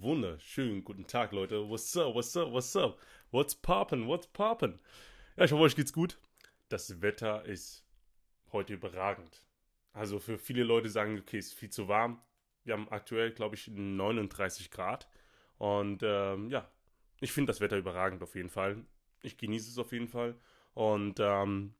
wunderschönen 0.00 0.84
guten 0.84 1.06
Tag, 1.06 1.32
Leute. 1.32 1.68
What's 1.68 1.96
up, 1.96 2.14
what's 2.14 2.36
up, 2.36 2.52
what's 2.52 2.76
up? 2.76 3.00
What's 3.32 3.54
poppin', 3.54 4.06
what's 4.06 4.28
poppin'? 4.28 4.78
Ja, 5.36 5.44
ich 5.44 5.52
hoffe, 5.52 5.62
euch 5.62 5.76
geht's 5.76 5.92
gut. 5.92 6.18
Das 6.68 7.02
Wetter 7.02 7.44
ist 7.44 7.84
heute 8.52 8.74
überragend. 8.74 9.44
Also 9.92 10.20
für 10.20 10.38
viele 10.38 10.62
Leute 10.62 10.88
sagen, 10.88 11.18
okay, 11.18 11.38
ist 11.38 11.54
viel 11.54 11.70
zu 11.70 11.88
warm. 11.88 12.20
Wir 12.64 12.74
haben 12.74 12.88
aktuell, 12.90 13.32
glaube 13.32 13.56
ich, 13.56 13.68
39 13.68 14.70
Grad. 14.70 15.08
Und 15.58 16.02
ähm, 16.04 16.50
ja, 16.50 16.70
ich 17.20 17.32
finde 17.32 17.50
das 17.50 17.60
Wetter 17.60 17.76
überragend 17.76 18.22
auf 18.22 18.36
jeden 18.36 18.50
Fall. 18.50 18.84
Ich 19.22 19.36
genieße 19.36 19.70
es 19.70 19.78
auf 19.78 19.90
jeden 19.92 20.08
Fall. 20.08 20.38
Und 20.74 21.18
ähm, 21.18 21.74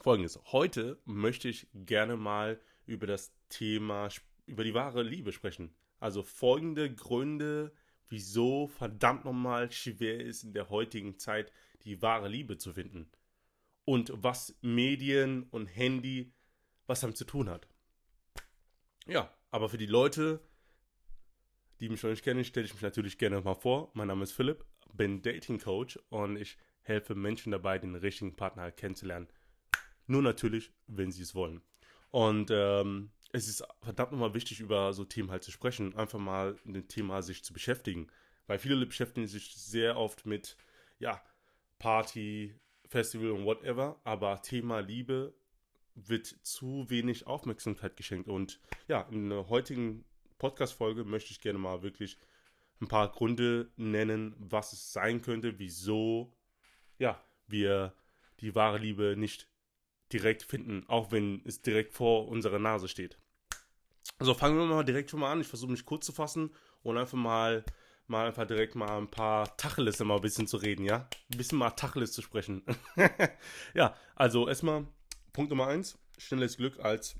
folgendes: 0.00 0.38
Heute 0.52 0.98
möchte 1.06 1.48
ich 1.48 1.68
gerne 1.72 2.16
mal 2.16 2.60
über 2.84 3.06
das 3.06 3.32
Thema, 3.48 4.08
über 4.44 4.64
die 4.64 4.74
wahre 4.74 5.02
Liebe 5.02 5.32
sprechen. 5.32 5.74
Also 6.04 6.22
folgende 6.22 6.94
Gründe, 6.94 7.72
wieso 8.10 8.66
verdammt 8.66 9.24
nochmal 9.24 9.72
schwer 9.72 10.20
ist 10.20 10.44
in 10.44 10.52
der 10.52 10.68
heutigen 10.68 11.18
Zeit 11.18 11.50
die 11.84 12.02
wahre 12.02 12.28
Liebe 12.28 12.58
zu 12.58 12.74
finden. 12.74 13.10
Und 13.86 14.12
was 14.14 14.54
Medien 14.60 15.44
und 15.44 15.64
Handy 15.66 16.34
was 16.86 17.00
damit 17.00 17.16
zu 17.16 17.24
tun 17.24 17.48
hat. 17.48 17.66
Ja, 19.06 19.34
aber 19.50 19.70
für 19.70 19.78
die 19.78 19.86
Leute, 19.86 20.46
die 21.80 21.88
mich 21.88 22.02
noch 22.02 22.10
nicht 22.10 22.22
kennen, 22.22 22.44
stelle 22.44 22.66
ich 22.66 22.74
mich 22.74 22.82
natürlich 22.82 23.16
gerne 23.16 23.40
mal 23.40 23.54
vor. 23.54 23.90
Mein 23.94 24.08
Name 24.08 24.24
ist 24.24 24.32
Philipp, 24.32 24.66
bin 24.92 25.22
Dating 25.22 25.58
Coach 25.58 25.98
und 26.10 26.36
ich 26.36 26.58
helfe 26.82 27.14
Menschen 27.14 27.50
dabei, 27.50 27.78
den 27.78 27.94
richtigen 27.94 28.36
Partner 28.36 28.70
kennenzulernen. 28.72 29.28
Nur 30.06 30.20
natürlich, 30.20 30.70
wenn 30.86 31.10
sie 31.10 31.22
es 31.22 31.34
wollen. 31.34 31.62
Und 32.10 32.50
ähm, 32.52 33.10
es 33.34 33.48
ist 33.48 33.64
verdammt 33.82 34.12
nochmal 34.12 34.32
wichtig, 34.32 34.60
über 34.60 34.92
so 34.92 35.04
Themen 35.04 35.32
halt 35.32 35.42
zu 35.42 35.50
sprechen, 35.50 35.96
einfach 35.96 36.20
mal 36.20 36.56
mit 36.62 36.76
dem 36.76 36.88
Thema 36.88 37.20
sich 37.20 37.42
zu 37.42 37.52
beschäftigen. 37.52 38.06
Weil 38.46 38.60
viele 38.60 38.86
beschäftigen 38.86 39.26
sich 39.26 39.56
sehr 39.56 39.96
oft 39.96 40.24
mit, 40.24 40.56
ja, 41.00 41.20
Party, 41.80 42.54
Festival 42.86 43.32
und 43.32 43.44
whatever, 43.44 44.00
aber 44.04 44.40
Thema 44.40 44.78
Liebe 44.78 45.34
wird 45.96 46.26
zu 46.42 46.88
wenig 46.88 47.26
Aufmerksamkeit 47.26 47.96
geschenkt. 47.96 48.28
Und 48.28 48.60
ja, 48.86 49.00
in 49.10 49.30
der 49.30 49.48
heutigen 49.48 50.04
Podcast-Folge 50.38 51.02
möchte 51.02 51.32
ich 51.32 51.40
gerne 51.40 51.58
mal 51.58 51.82
wirklich 51.82 52.18
ein 52.80 52.86
paar 52.86 53.10
Gründe 53.10 53.68
nennen, 53.76 54.36
was 54.38 54.72
es 54.72 54.92
sein 54.92 55.22
könnte, 55.22 55.58
wieso 55.58 56.32
ja, 56.98 57.20
wir 57.48 57.94
die 58.38 58.54
wahre 58.54 58.78
Liebe 58.78 59.16
nicht 59.16 59.48
direkt 60.12 60.44
finden, 60.44 60.84
auch 60.86 61.10
wenn 61.10 61.42
es 61.44 61.62
direkt 61.62 61.94
vor 61.94 62.28
unserer 62.28 62.60
Nase 62.60 62.86
steht. 62.86 63.18
Also 64.18 64.34
fangen 64.34 64.56
wir 64.56 64.66
mal 64.66 64.84
direkt 64.84 65.10
schon 65.10 65.20
mal 65.20 65.32
an. 65.32 65.40
Ich 65.40 65.48
versuche 65.48 65.70
mich 65.70 65.84
kurz 65.84 66.06
zu 66.06 66.12
fassen 66.12 66.50
und 66.82 66.98
einfach 66.98 67.18
mal, 67.18 67.64
mal 68.06 68.26
einfach 68.26 68.46
direkt 68.46 68.74
mal 68.74 68.98
ein 68.98 69.10
paar 69.10 69.56
Tacheles 69.56 69.98
mal 70.00 70.16
ein 70.16 70.20
bisschen 70.20 70.46
zu 70.46 70.56
reden, 70.56 70.84
ja? 70.84 71.08
Ein 71.32 71.38
bisschen 71.38 71.58
mal 71.58 71.70
Tacheles 71.70 72.12
zu 72.12 72.22
sprechen. 72.22 72.62
ja, 73.74 73.96
also 74.14 74.48
erstmal 74.48 74.86
Punkt 75.32 75.50
Nummer 75.50 75.66
eins: 75.66 75.98
schnelles 76.18 76.56
Glück 76.56 76.78
als 76.80 77.16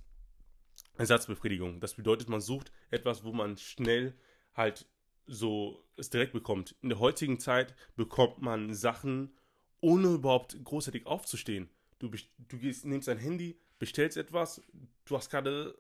Ersatzbefriedigung. 0.97 1.81
Das 1.81 1.95
bedeutet, 1.95 2.29
man 2.29 2.41
sucht 2.41 2.73
etwas, 2.91 3.25
wo 3.25 3.33
man 3.33 3.57
schnell 3.57 4.15
halt 4.55 4.87
so 5.27 5.85
es 5.97 6.11
direkt 6.11 6.33
bekommt. 6.33 6.77
In 6.83 6.89
der 6.89 6.99
heutigen 6.99 7.41
Zeit 7.41 7.75
bekommt 7.97 8.43
man 8.43 8.75
Sachen, 8.75 9.37
ohne 9.81 10.15
überhaupt 10.15 10.63
großartig 10.63 11.07
aufzustehen. 11.07 11.71
Du, 11.99 12.11
du 12.39 12.59
gehst, 12.59 12.85
nimmst 12.85 13.09
dein 13.09 13.19
Handy, 13.19 13.59
bestellst 13.79 14.17
etwas, 14.17 14.63
du 15.05 15.17
hast 15.17 15.31
gerade, 15.31 15.77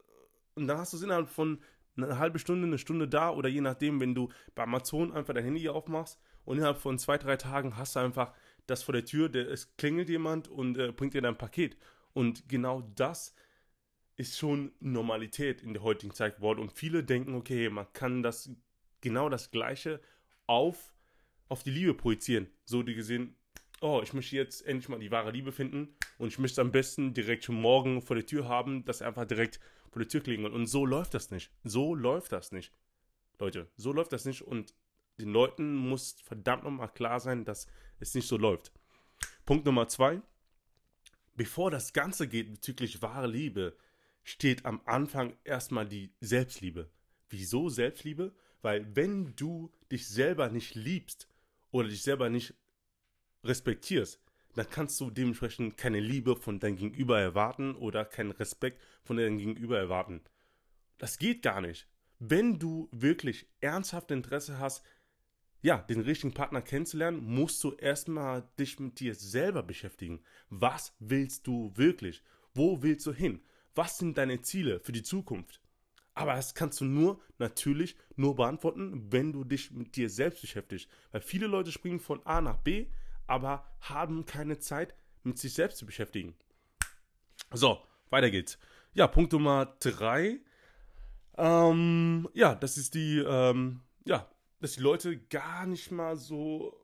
und 0.54 0.66
dann 0.66 0.78
hast 0.78 0.92
du 0.92 0.96
es 0.96 1.02
innerhalb 1.02 1.28
von 1.28 1.60
einer 1.96 2.18
halben 2.18 2.38
Stunde, 2.38 2.66
eine 2.66 2.78
Stunde 2.78 3.08
da 3.08 3.30
oder 3.30 3.48
je 3.48 3.60
nachdem, 3.60 4.00
wenn 4.00 4.14
du 4.14 4.30
bei 4.54 4.64
Amazon 4.64 5.12
einfach 5.12 5.34
dein 5.34 5.44
Handy 5.44 5.68
aufmachst 5.68 6.20
und 6.44 6.56
innerhalb 6.58 6.78
von 6.78 6.98
zwei, 6.98 7.18
drei 7.18 7.36
Tagen 7.36 7.76
hast 7.76 7.96
du 7.96 8.00
einfach 8.00 8.32
das 8.66 8.82
vor 8.82 8.92
der 8.92 9.04
Tür, 9.04 9.28
der, 9.28 9.48
es 9.48 9.76
klingelt 9.76 10.08
jemand 10.08 10.48
und 10.48 10.78
äh, 10.78 10.92
bringt 10.92 11.14
dir 11.14 11.22
dein 11.22 11.38
Paket. 11.38 11.76
Und 12.12 12.48
genau 12.48 12.82
das 12.94 13.34
ist 14.16 14.38
schon 14.38 14.72
Normalität 14.80 15.62
in 15.62 15.74
der 15.74 15.82
heutigen 15.82 16.14
Zeit 16.14 16.36
geworden. 16.36 16.60
Und 16.60 16.72
viele 16.72 17.04
denken, 17.04 17.34
okay, 17.34 17.68
man 17.68 17.92
kann 17.92 18.22
das 18.22 18.50
genau 19.00 19.28
das 19.28 19.50
Gleiche 19.50 20.00
auf, 20.46 20.94
auf 21.48 21.62
die 21.62 21.70
Liebe 21.70 21.94
projizieren. 21.94 22.48
So 22.64 22.82
die 22.82 22.94
gesehen, 22.94 23.36
oh, 23.80 24.00
ich 24.02 24.12
möchte 24.14 24.36
jetzt 24.36 24.64
endlich 24.66 24.88
mal 24.88 24.98
die 24.98 25.10
wahre 25.10 25.30
Liebe 25.30 25.52
finden 25.52 25.94
und 26.18 26.28
ich 26.28 26.38
möchte 26.38 26.60
es 26.60 26.64
am 26.64 26.72
besten 26.72 27.12
direkt 27.12 27.44
schon 27.44 27.60
morgen 27.60 28.00
vor 28.00 28.16
der 28.16 28.26
Tür 28.26 28.48
haben, 28.48 28.84
dass 28.84 29.00
er 29.00 29.08
einfach 29.08 29.26
direkt 29.26 29.60
vor 29.94 30.02
der 30.02 30.08
Tür 30.08 30.22
klingelt. 30.22 30.52
Und 30.52 30.66
so 30.66 30.84
läuft 30.84 31.14
das 31.14 31.30
nicht. 31.30 31.52
So 31.62 31.94
läuft 31.94 32.32
das 32.32 32.50
nicht. 32.50 32.72
Leute, 33.38 33.68
so 33.76 33.92
läuft 33.92 34.12
das 34.12 34.24
nicht 34.24 34.42
und 34.42 34.74
den 35.18 35.28
Leuten 35.28 35.76
muss 35.76 36.20
verdammt 36.20 36.64
nochmal 36.64 36.92
klar 36.92 37.20
sein, 37.20 37.44
dass 37.44 37.68
es 38.00 38.12
nicht 38.14 38.26
so 38.26 38.36
läuft. 38.36 38.72
Punkt 39.46 39.64
Nummer 39.64 39.86
zwei, 39.86 40.20
bevor 41.36 41.70
das 41.70 41.92
Ganze 41.92 42.26
geht 42.26 42.50
bezüglich 42.50 43.02
wahre 43.02 43.28
Liebe, 43.28 43.76
steht 44.24 44.64
am 44.64 44.80
Anfang 44.84 45.36
erstmal 45.44 45.86
die 45.86 46.12
Selbstliebe. 46.20 46.90
Wieso 47.28 47.68
Selbstliebe? 47.68 48.34
Weil 48.62 48.96
wenn 48.96 49.36
du 49.36 49.72
dich 49.92 50.08
selber 50.08 50.48
nicht 50.48 50.74
liebst 50.74 51.28
oder 51.70 51.88
dich 51.88 52.02
selber 52.02 52.30
nicht 52.30 52.54
respektierst, 53.44 54.20
dann 54.54 54.70
kannst 54.70 55.00
du 55.00 55.10
dementsprechend 55.10 55.76
keine 55.76 56.00
Liebe 56.00 56.36
von 56.36 56.60
deinem 56.60 56.76
Gegenüber 56.76 57.20
erwarten 57.20 57.74
oder 57.74 58.04
keinen 58.04 58.32
Respekt 58.32 58.80
von 59.02 59.16
deinem 59.16 59.38
Gegenüber 59.38 59.78
erwarten. 59.78 60.22
Das 60.98 61.18
geht 61.18 61.42
gar 61.42 61.60
nicht. 61.60 61.88
Wenn 62.18 62.58
du 62.58 62.88
wirklich 62.92 63.48
ernsthaft 63.60 64.10
Interesse 64.10 64.58
hast, 64.58 64.84
ja, 65.62 65.78
den 65.78 66.00
richtigen 66.00 66.34
Partner 66.34 66.62
kennenzulernen, 66.62 67.24
musst 67.24 67.64
du 67.64 67.72
erstmal 67.72 68.48
dich 68.58 68.78
mit 68.78 69.00
dir 69.00 69.14
selber 69.14 69.62
beschäftigen. 69.62 70.22
Was 70.50 70.94
willst 70.98 71.46
du 71.46 71.72
wirklich? 71.74 72.22
Wo 72.54 72.82
willst 72.82 73.06
du 73.06 73.12
hin? 73.12 73.40
Was 73.74 73.98
sind 73.98 74.18
deine 74.18 74.42
Ziele 74.42 74.78
für 74.80 74.92
die 74.92 75.02
Zukunft? 75.02 75.60
Aber 76.14 76.34
das 76.34 76.54
kannst 76.54 76.80
du 76.80 76.84
nur, 76.84 77.20
natürlich, 77.38 77.96
nur 78.14 78.36
beantworten, 78.36 79.10
wenn 79.10 79.32
du 79.32 79.42
dich 79.42 79.72
mit 79.72 79.96
dir 79.96 80.08
selbst 80.08 80.42
beschäftigst. 80.42 80.88
Weil 81.10 81.22
viele 81.22 81.48
Leute 81.48 81.72
springen 81.72 81.98
von 81.98 82.24
A 82.24 82.40
nach 82.40 82.58
B, 82.58 82.86
aber 83.26 83.64
haben 83.80 84.26
keine 84.26 84.58
Zeit, 84.58 84.94
mit 85.22 85.38
sich 85.38 85.54
selbst 85.54 85.78
zu 85.78 85.86
beschäftigen. 85.86 86.34
So, 87.52 87.82
weiter 88.10 88.30
geht's. 88.30 88.58
Ja, 88.92 89.06
Punkt 89.06 89.32
Nummer 89.32 89.76
drei. 89.80 90.40
Ähm, 91.36 92.28
ja, 92.34 92.54
das 92.54 92.76
ist 92.76 92.94
die, 92.94 93.18
ähm, 93.18 93.80
ja, 94.04 94.28
dass 94.60 94.74
die 94.74 94.82
Leute 94.82 95.18
gar 95.18 95.66
nicht 95.66 95.90
mal 95.90 96.16
so, 96.16 96.78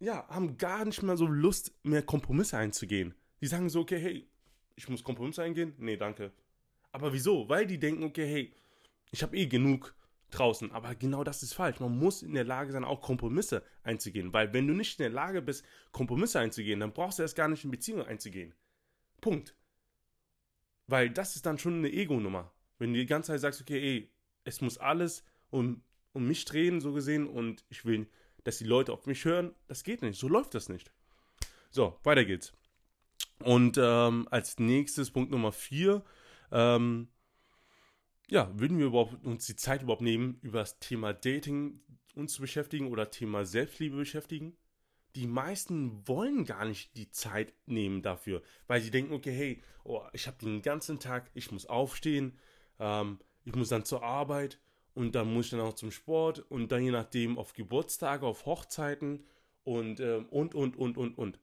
ja, 0.00 0.26
haben 0.28 0.56
gar 0.56 0.84
nicht 0.84 1.02
mal 1.02 1.16
so 1.16 1.26
Lust, 1.26 1.72
mehr 1.82 2.02
Kompromisse 2.02 2.56
einzugehen. 2.56 3.14
Die 3.40 3.46
sagen 3.46 3.68
so, 3.68 3.80
okay, 3.80 3.98
hey, 3.98 4.28
ich 4.76 4.88
muss 4.88 5.04
Kompromisse 5.04 5.42
eingehen? 5.42 5.74
Nee, 5.78 5.96
danke. 5.96 6.32
Aber 6.92 7.12
wieso? 7.12 7.48
Weil 7.48 7.66
die 7.66 7.78
denken, 7.78 8.04
okay, 8.04 8.26
hey, 8.26 8.54
ich 9.10 9.22
habe 9.22 9.36
eh 9.36 9.46
genug 9.46 9.94
draußen. 10.30 10.72
Aber 10.72 10.94
genau 10.94 11.24
das 11.24 11.42
ist 11.42 11.54
falsch. 11.54 11.80
Man 11.80 11.98
muss 11.98 12.22
in 12.22 12.34
der 12.34 12.44
Lage 12.44 12.72
sein, 12.72 12.84
auch 12.84 13.00
Kompromisse 13.00 13.62
einzugehen. 13.82 14.32
Weil 14.32 14.52
wenn 14.52 14.66
du 14.66 14.74
nicht 14.74 14.98
in 14.98 15.04
der 15.04 15.12
Lage 15.12 15.42
bist, 15.42 15.64
Kompromisse 15.92 16.40
einzugehen, 16.40 16.80
dann 16.80 16.92
brauchst 16.92 17.18
du 17.18 17.22
erst 17.22 17.36
gar 17.36 17.48
nicht 17.48 17.64
in 17.64 17.70
Beziehungen 17.70 18.06
einzugehen. 18.06 18.54
Punkt. 19.20 19.54
Weil 20.86 21.10
das 21.10 21.36
ist 21.36 21.46
dann 21.46 21.58
schon 21.58 21.78
eine 21.78 21.92
Ego-Nummer. 21.92 22.52
Wenn 22.78 22.92
du 22.92 22.98
die 22.98 23.06
ganze 23.06 23.32
Zeit 23.32 23.40
sagst, 23.40 23.60
okay, 23.60 23.78
ey, 23.80 24.10
es 24.44 24.60
muss 24.60 24.78
alles 24.78 25.24
um 25.50 25.82
um 26.12 26.26
mich 26.26 26.44
drehen, 26.44 26.80
so 26.80 26.92
gesehen, 26.92 27.26
und 27.26 27.64
ich 27.68 27.84
will, 27.84 28.06
dass 28.44 28.58
die 28.58 28.64
Leute 28.64 28.92
auf 28.92 29.06
mich 29.06 29.24
hören. 29.24 29.54
Das 29.66 29.84
geht 29.84 30.02
nicht. 30.02 30.18
So 30.18 30.28
läuft 30.28 30.54
das 30.54 30.68
nicht. 30.68 30.92
So, 31.70 31.98
weiter 32.02 32.24
geht's. 32.24 32.52
Und 33.40 33.78
ähm, 33.80 34.26
als 34.30 34.58
nächstes 34.58 35.10
Punkt 35.10 35.30
Nummer 35.30 35.52
4, 35.52 36.02
ähm, 36.50 37.08
ja, 38.30 38.50
würden 38.58 38.78
wir 38.78 38.86
überhaupt 38.86 39.24
uns 39.24 39.46
die 39.46 39.56
Zeit 39.56 39.82
überhaupt 39.82 40.02
nehmen, 40.02 40.38
über 40.42 40.60
das 40.60 40.78
Thema 40.78 41.12
Dating 41.12 41.80
uns 42.14 42.34
zu 42.34 42.40
beschäftigen 42.40 42.88
oder 42.88 43.10
Thema 43.10 43.44
Selbstliebe 43.44 43.96
beschäftigen? 43.96 44.56
Die 45.14 45.26
meisten 45.26 46.06
wollen 46.06 46.44
gar 46.44 46.64
nicht 46.64 46.96
die 46.96 47.10
Zeit 47.10 47.54
nehmen 47.66 48.02
dafür, 48.02 48.42
weil 48.66 48.80
sie 48.80 48.90
denken, 48.90 49.14
okay, 49.14 49.32
hey, 49.32 49.62
oh, 49.84 50.02
ich 50.12 50.26
habe 50.26 50.36
den 50.38 50.62
ganzen 50.62 51.00
Tag, 51.00 51.30
ich 51.34 51.50
muss 51.50 51.66
aufstehen, 51.66 52.38
ähm, 52.78 53.18
ich 53.44 53.54
muss 53.54 53.70
dann 53.70 53.84
zur 53.84 54.02
Arbeit, 54.02 54.60
und 54.98 55.14
dann 55.14 55.32
muss 55.32 55.44
ich 55.44 55.50
dann 55.52 55.60
auch 55.60 55.74
zum 55.74 55.92
Sport 55.92 56.40
und 56.50 56.72
dann 56.72 56.82
je 56.82 56.90
nachdem 56.90 57.38
auf 57.38 57.52
Geburtstage, 57.52 58.26
auf 58.26 58.46
Hochzeiten 58.46 59.24
und, 59.62 60.00
äh, 60.00 60.24
und, 60.30 60.56
und, 60.56 60.76
und, 60.76 60.98
und, 60.98 61.16
und. 61.16 61.38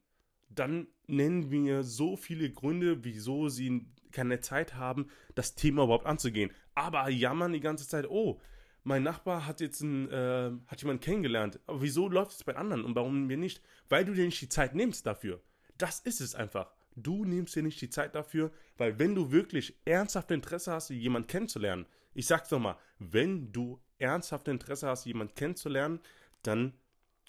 Dann 0.49 0.87
nennen 1.07 1.49
wir 1.51 1.83
so 1.83 2.17
viele 2.17 2.51
Gründe, 2.51 3.05
wieso 3.05 3.47
sie 3.47 3.87
keine 4.11 4.41
Zeit 4.41 4.75
haben, 4.75 5.07
das 5.35 5.55
Thema 5.55 5.85
überhaupt 5.85 6.05
anzugehen. 6.05 6.51
Aber 6.75 7.09
jammern 7.09 7.53
die 7.53 7.61
ganze 7.61 7.87
Zeit, 7.87 8.07
oh, 8.07 8.39
mein 8.83 9.01
Nachbar 9.01 9.47
hat 9.47 9.61
jetzt 9.61 9.81
einen, 9.81 10.09
äh, 10.09 10.51
hat 10.67 10.81
jemanden 10.81 11.01
kennengelernt. 11.01 11.59
Aber 11.65 11.81
wieso 11.81 12.07
läuft 12.07 12.33
es 12.33 12.43
bei 12.43 12.55
anderen 12.55 12.85
und 12.85 12.95
warum 12.95 13.27
wir 13.29 13.37
nicht? 13.37 13.61
Weil 13.89 14.05
du 14.05 14.13
dir 14.13 14.25
nicht 14.25 14.41
die 14.41 14.49
Zeit 14.49 14.75
nimmst 14.75 15.05
dafür. 15.05 15.41
Das 15.77 15.99
ist 16.01 16.21
es 16.21 16.35
einfach. 16.35 16.71
Du 16.95 17.25
nimmst 17.25 17.55
dir 17.55 17.63
nicht 17.63 17.81
die 17.81 17.89
Zeit 17.89 18.15
dafür, 18.15 18.51
weil 18.77 18.99
wenn 18.99 19.15
du 19.15 19.31
wirklich 19.31 19.75
ernsthaft 19.85 20.31
Interesse 20.31 20.71
hast, 20.71 20.89
jemanden 20.89 21.27
kennenzulernen, 21.27 21.87
Ich 22.13 22.27
sag's 22.27 22.49
nochmal, 22.51 22.77
wenn 22.97 23.51
du 23.51 23.81
ernsthaft 23.97 24.47
Interesse 24.47 24.87
hast, 24.87 25.05
jemanden 25.05 25.35
kennenzulernen, 25.35 25.99
dann 26.43 26.73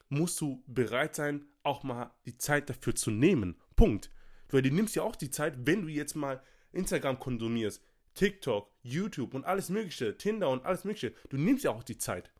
musst 0.08 0.40
du 0.40 0.62
bereit 0.68 1.16
sein, 1.16 1.44
auch 1.64 1.82
mal 1.82 2.12
die 2.24 2.38
Zeit 2.38 2.70
dafür 2.70 2.94
zu 2.94 3.10
nehmen. 3.10 3.56
Punkt. 3.74 4.10
Weil 4.48 4.62
du 4.62 4.70
nimmst 4.70 4.94
ja 4.94 5.02
auch 5.02 5.16
die 5.16 5.30
Zeit, 5.30 5.54
wenn 5.66 5.82
du 5.82 5.88
jetzt 5.88 6.14
mal 6.14 6.40
Instagram 6.70 7.18
konsumierst, 7.18 7.82
TikTok, 8.14 8.70
YouTube 8.86 9.34
und 9.34 9.44
alles 9.44 9.68
Mögliche, 9.68 10.16
Tinder 10.16 10.48
und 10.50 10.64
alles 10.64 10.84
Mögliche. 10.84 11.12
Du 11.28 11.36
nimmst 11.36 11.64
ja 11.64 11.70
auch 11.70 11.82
die 11.82 11.98
Zeit. 11.98 12.30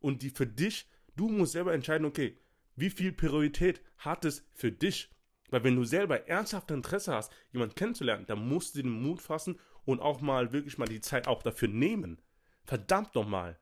Und 0.00 0.22
die 0.22 0.30
für 0.30 0.46
dich, 0.46 0.88
du 1.16 1.28
musst 1.28 1.52
selber 1.52 1.74
entscheiden, 1.74 2.06
okay, 2.06 2.38
wie 2.76 2.90
viel 2.90 3.12
Priorität 3.12 3.82
hat 3.98 4.24
es 4.24 4.46
für 4.54 4.72
dich? 4.72 5.10
Weil 5.50 5.64
wenn 5.64 5.76
du 5.76 5.84
selber 5.84 6.28
ernsthaft 6.28 6.70
Interesse 6.70 7.12
hast, 7.12 7.32
jemanden 7.52 7.74
kennenzulernen, 7.74 8.24
dann 8.26 8.48
musst 8.48 8.74
du 8.74 8.82
den 8.82 8.90
Mut 8.90 9.20
fassen 9.20 9.58
und 9.84 10.00
auch 10.00 10.20
mal 10.20 10.52
wirklich 10.52 10.78
mal 10.78 10.86
die 10.86 11.00
Zeit 11.00 11.26
auch 11.26 11.42
dafür 11.42 11.68
nehmen. 11.68 12.22
Verdammt 12.64 13.14
nochmal. 13.14 13.58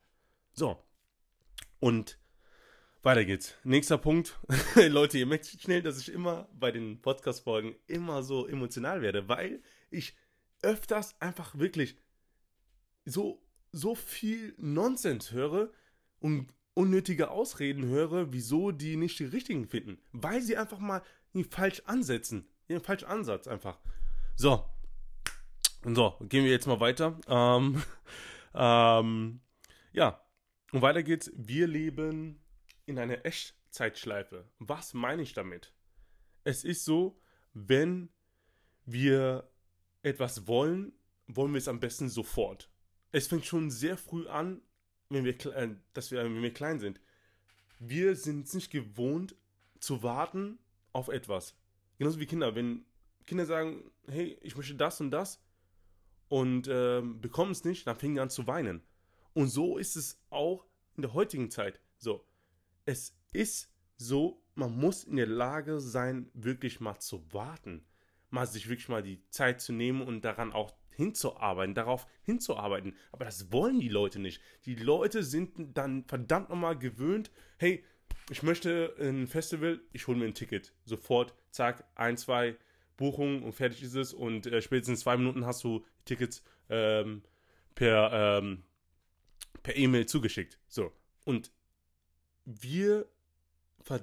So. 0.53 0.85
Und 1.81 2.19
weiter 3.03 3.25
geht's. 3.25 3.57
Nächster 3.65 3.97
Punkt. 3.97 4.39
Leute, 4.75 5.19
ihr 5.19 5.27
merkt 5.27 5.47
schnell, 5.47 5.83
dass 5.83 5.99
ich 5.99 6.13
immer 6.13 6.49
bei 6.53 6.71
den 6.71 7.01
Podcast-Folgen 7.01 7.75
immer 7.87 8.23
so 8.23 8.47
emotional 8.47 9.03
werde, 9.03 9.29
weil 9.29 9.63
ich 9.91 10.15
öfters 10.63 11.19
einfach 11.21 11.59
wirklich 11.59 11.97
so, 13.09 13.43
so 13.73 13.95
viel 13.95 14.55
Nonsens 14.59 15.33
höre 15.33 15.73
und 16.21 16.53
unnötige 16.75 17.31
Ausreden 17.31 17.87
höre, 17.87 18.33
wieso 18.33 18.71
die 18.71 18.97
nicht 18.97 19.19
die 19.19 19.25
richtigen 19.25 19.67
finden. 19.67 19.99
Weil 20.13 20.43
sie 20.43 20.57
einfach 20.57 20.79
mal 20.79 21.03
falsch 21.51 21.83
ansetzen. 21.87 22.49
Den 22.69 22.81
falschen 22.81 23.09
Ansatz 23.09 23.49
einfach. 23.49 23.79
So. 24.37 24.65
So, 25.85 26.17
gehen 26.29 26.45
wir 26.45 26.51
jetzt 26.51 26.67
mal 26.67 26.81
weiter. 26.81 27.19
Ähm, 27.29 27.83
ähm, 28.55 29.41
ja, 29.93 30.21
und 30.73 30.83
weiter 30.83 31.03
geht's. 31.03 31.33
Wir 31.35 31.67
leben 31.67 32.41
in 32.85 32.99
einer 32.99 33.25
Echtzeitschleife. 33.25 34.49
Was 34.59 34.93
meine 34.93 35.23
ich 35.23 35.33
damit? 35.33 35.73
Es 36.45 36.65
ist 36.65 36.85
so, 36.85 37.21
wenn 37.55 38.11
wir 38.85 39.51
etwas 40.03 40.47
wollen, 40.47 40.93
wollen 41.27 41.53
wir 41.53 41.59
es 41.59 41.69
am 41.69 41.81
besten 41.81 42.09
sofort. 42.09 42.71
Es 43.13 43.27
fängt 43.27 43.47
schon 43.47 43.71
sehr 43.71 43.97
früh 43.97 44.27
an, 44.29 44.61
wenn 45.09 45.25
wir, 45.25 45.35
äh, 45.55 45.75
dass 45.93 46.11
wir, 46.11 46.25
wenn 46.25 46.43
wir 46.43 46.53
klein 46.53 46.79
sind. 46.79 47.01
Wir 47.79 48.17
sind 48.17 48.53
nicht 48.53 48.71
gewohnt 48.71 49.37
zu 49.81 50.03
warten 50.03 50.59
auf 50.93 51.09
etwas. 51.09 51.55
Genauso 51.99 52.19
wie 52.21 52.27
Kinder. 52.27 52.55
Wenn 52.55 52.85
Kinder 53.27 53.47
sagen, 53.47 53.91
hey, 54.09 54.39
ich 54.43 54.57
möchte 54.57 54.75
das 54.75 55.01
und 55.01 55.11
das 55.11 55.41
und 56.29 56.69
äh, 56.69 57.01
bekommen 57.03 57.53
es 57.53 57.65
nicht, 57.65 57.87
dann 57.87 57.97
fängen 57.97 58.17
die 58.17 58.21
an 58.21 58.31
zu 58.31 58.47
weinen. 58.47 58.83
Und 59.35 59.49
so 59.49 59.79
ist 59.79 59.97
es 59.97 60.21
auch 60.31 60.67
in 60.97 61.03
der 61.03 61.15
heutigen 61.15 61.51
Zeit. 61.51 61.81
So, 61.99 62.25
es 62.85 63.17
ist 63.33 63.71
so, 63.97 64.43
man 64.55 64.77
muss 64.77 65.05
in 65.05 65.17
der 65.17 65.27
Lage 65.27 65.81
sein, 65.81 66.31
wirklich 66.35 66.81
mal 66.81 66.99
zu 66.99 67.33
warten 67.33 67.85
mal 68.31 68.47
sich 68.47 68.69
wirklich 68.69 68.89
mal 68.89 69.03
die 69.03 69.23
Zeit 69.31 69.61
zu 69.61 69.73
nehmen 69.73 70.03
und 70.03 70.25
daran 70.25 70.53
auch 70.53 70.73
hinzuarbeiten, 70.99 71.75
darauf 71.75 72.07
hinzuarbeiten. 72.23 72.95
Aber 73.13 73.25
das 73.25 73.51
wollen 73.51 73.81
die 73.81 73.89
Leute 73.89 74.19
nicht. 74.19 74.43
Die 74.67 74.75
Leute 74.75 75.23
sind 75.23 75.77
dann 75.77 76.05
verdammt 76.05 76.51
nochmal 76.51 76.79
gewöhnt, 76.79 77.31
hey, 77.57 77.83
ich 78.31 78.43
möchte 78.43 78.95
ein 79.01 79.27
Festival, 79.27 79.81
ich 79.93 80.07
hole 80.07 80.19
mir 80.19 80.27
ein 80.27 80.35
Ticket. 80.35 80.75
Sofort, 80.85 81.35
zack, 81.51 81.85
ein, 81.95 82.19
zwei 82.19 82.57
Buchungen 82.99 83.43
und 83.43 83.53
fertig 83.53 83.83
ist 83.83 83.95
es. 83.95 84.13
Und 84.13 84.47
äh, 84.47 84.61
spätestens 84.61 85.01
zwei 85.01 85.17
Minuten 85.17 85.47
hast 85.47 85.65
du 85.65 85.87
Tickets 86.05 86.43
ähm, 86.69 87.23
per 87.75 88.11
ähm, 88.13 88.65
per 89.63 89.77
E-Mail 89.77 90.07
zugeschickt. 90.07 90.59
So. 90.69 90.93
Und 91.25 91.53
wir, 92.45 93.07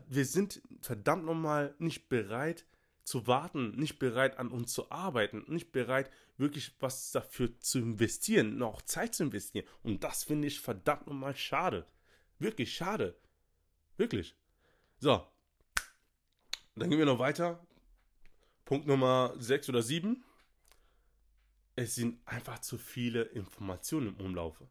wir 0.07 0.25
sind 0.25 0.61
verdammt 0.81 1.25
nochmal 1.25 1.75
nicht 1.79 2.09
bereit, 2.09 2.65
zu 3.03 3.27
warten, 3.27 3.75
nicht 3.75 3.99
bereit 3.99 4.39
an 4.39 4.49
uns 4.49 4.73
zu 4.73 4.91
arbeiten, 4.91 5.43
nicht 5.47 5.71
bereit 5.71 6.09
wirklich 6.37 6.73
was 6.79 7.11
dafür 7.11 7.59
zu 7.59 7.79
investieren, 7.79 8.57
noch 8.57 8.81
Zeit 8.81 9.15
zu 9.15 9.23
investieren. 9.23 9.65
Und 9.83 10.03
das 10.03 10.23
finde 10.23 10.47
ich 10.47 10.59
verdammt 10.59 11.07
nochmal 11.07 11.35
schade. 11.35 11.85
Wirklich 12.39 12.75
schade. 12.75 13.17
Wirklich. 13.97 14.35
So. 14.99 15.25
Dann 16.75 16.89
gehen 16.89 16.99
wir 16.99 17.05
noch 17.05 17.19
weiter. 17.19 17.65
Punkt 18.65 18.87
Nummer 18.87 19.33
6 19.37 19.69
oder 19.69 19.81
7. 19.81 20.23
Es 21.77 21.95
sind 21.95 22.19
einfach 22.25 22.59
zu 22.59 22.77
viele 22.77 23.23
Informationen 23.23 24.07
im 24.07 24.25
Umlaufe 24.25 24.67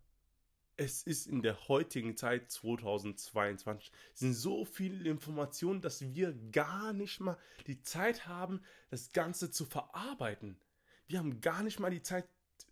es 0.77 1.03
ist 1.05 1.27
in 1.27 1.43
der 1.43 1.69
heutigen 1.69 2.17
Zeit 2.17 2.51
2022 2.51 3.93
sind 4.15 4.35
so 4.35 4.65
viele 4.65 5.09
Informationen, 5.09 5.81
dass 5.81 6.01
wir 6.15 6.35
gar 6.51 6.93
nicht 6.93 7.21
mal 7.21 7.39
die 7.67 7.83
Zeit 7.83 8.27
haben, 8.27 8.61
das 8.91 9.13
Ganze 9.13 9.51
zu 9.51 9.65
verarbeiten. 9.65 10.57
Wir 11.07 11.19
haben 11.19 11.41
gar 11.41 11.63
nicht 11.63 11.81
mal 11.81 11.91
die 11.91 12.03
Zeit, 12.03 12.29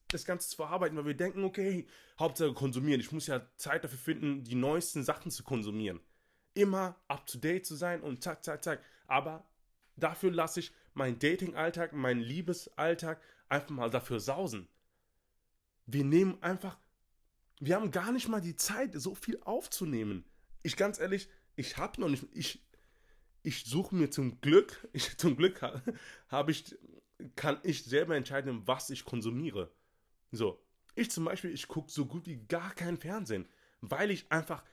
das 0.08 0.24
Ganze 0.24 0.48
zu 0.48 0.56
verarbeiten, 0.56 0.96
weil 0.96 1.06
wir 1.06 1.16
denken, 1.16 1.44
okay, 1.44 1.86
Hauptsache 2.18 2.52
konsumieren. 2.52 3.00
Ich 3.00 3.12
muss 3.12 3.26
ja 3.26 3.46
Zeit 3.56 3.84
dafür 3.84 3.98
finden, 3.98 4.44
die 4.44 4.54
neuesten 4.54 5.02
Sachen 5.02 5.30
zu 5.30 5.42
konsumieren. 5.42 6.00
Immer 6.54 6.96
up 7.08 7.26
to 7.26 7.38
date 7.38 7.64
zu 7.64 7.74
sein 7.74 8.02
und 8.02 8.22
zack, 8.22 8.44
zack, 8.44 8.62
zack. 8.62 8.82
Aber 9.06 9.46
dafür 9.96 10.30
lasse 10.30 10.60
ich 10.60 10.72
meinen 10.94 11.18
Dating-Alltag, 11.18 11.94
meinen 11.94 12.20
Liebesalltag 12.20 13.22
einfach 13.48 13.70
mal 13.70 13.90
dafür 13.90 14.20
sausen. 14.20 14.68
Wir 15.86 16.04
nehmen 16.04 16.42
einfach 16.42 16.78
wir 17.64 17.76
haben 17.76 17.92
gar 17.92 18.10
nicht 18.10 18.26
mal 18.26 18.40
die 18.40 18.56
Zeit, 18.56 18.90
so 18.94 19.14
viel 19.14 19.38
aufzunehmen. 19.44 20.24
Ich 20.64 20.76
ganz 20.76 20.98
ehrlich, 20.98 21.28
ich 21.54 21.76
habe 21.76 22.00
noch 22.00 22.08
nicht, 22.08 22.26
ich, 22.32 22.60
ich 23.44 23.64
suche 23.64 23.94
mir 23.94 24.10
zum 24.10 24.40
Glück, 24.40 24.88
ich, 24.92 25.16
zum 25.16 25.36
Glück 25.36 25.62
habe 26.28 26.50
ich, 26.50 26.76
kann 27.36 27.58
ich 27.62 27.84
selber 27.84 28.16
entscheiden, 28.16 28.66
was 28.66 28.90
ich 28.90 29.04
konsumiere. 29.04 29.72
So, 30.30 30.62
ich 30.94 31.10
zum 31.10 31.24
Beispiel, 31.24 31.52
ich 31.52 31.68
gucke 31.68 31.90
so 31.90 32.06
gut 32.06 32.26
wie 32.26 32.36
gar 32.46 32.74
kein 32.74 32.96
Fernsehen, 32.96 33.48
weil 33.80 34.10
ich 34.10 34.30
einfach, 34.30 34.64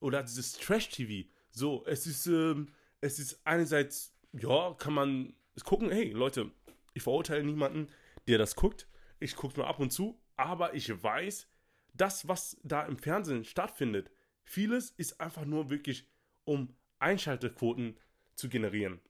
oder 0.00 0.22
dieses 0.22 0.52
Trash-TV, 0.54 1.28
so, 1.50 1.84
es 1.86 2.06
ist, 2.06 2.26
ähm, 2.26 2.72
es 3.00 3.18
ist 3.18 3.40
einerseits, 3.44 4.14
ja, 4.32 4.74
kann 4.74 4.94
man 4.94 5.34
gucken, 5.64 5.90
hey 5.90 6.10
Leute, 6.12 6.50
ich 6.94 7.02
verurteile 7.02 7.44
niemanden, 7.44 7.88
der 8.28 8.38
das 8.38 8.56
guckt. 8.56 8.86
Ich 9.18 9.36
gucke 9.36 9.58
nur 9.58 9.68
ab 9.68 9.80
und 9.80 9.92
zu, 9.92 10.20
aber 10.36 10.74
ich 10.74 11.02
weiß, 11.02 11.46
das, 11.94 12.28
was 12.28 12.56
da 12.62 12.82
im 12.82 12.96
Fernsehen 12.96 13.44
stattfindet, 13.44 14.10
vieles 14.44 14.90
ist 14.90 15.20
einfach 15.20 15.44
nur 15.44 15.70
wirklich, 15.70 16.08
um 16.44 16.74
Einschaltequoten 16.98 17.98
zu 18.34 18.48
generieren. 18.48 19.00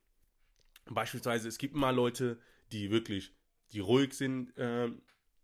Beispielsweise, 0.86 1.48
es 1.48 1.58
gibt 1.58 1.74
mal 1.74 1.94
Leute, 1.94 2.40
die 2.72 2.90
wirklich, 2.90 3.32
die 3.72 3.80
ruhig 3.80 4.14
sind 4.14 4.56
äh, 4.56 4.90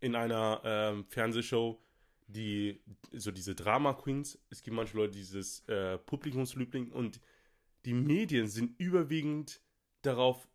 in 0.00 0.14
einer 0.14 0.64
äh, 0.64 1.02
Fernsehshow, 1.09 1.80
die, 2.28 2.80
so 3.12 3.30
diese 3.30 3.54
Drama 3.54 3.92
Queens, 3.95 4.38
es 4.50 4.62
gibt 4.62 4.76
manche 4.76 4.97
Leute, 4.97 5.12
dieses 5.12 5.61
äh, 5.68 5.99
Publikumsliebling 5.99 6.90
und 6.90 7.21
die 7.85 7.95
Medien 7.95 8.49
sind 8.49 8.78
überwiegend 8.80 9.61
darauf 10.02 10.49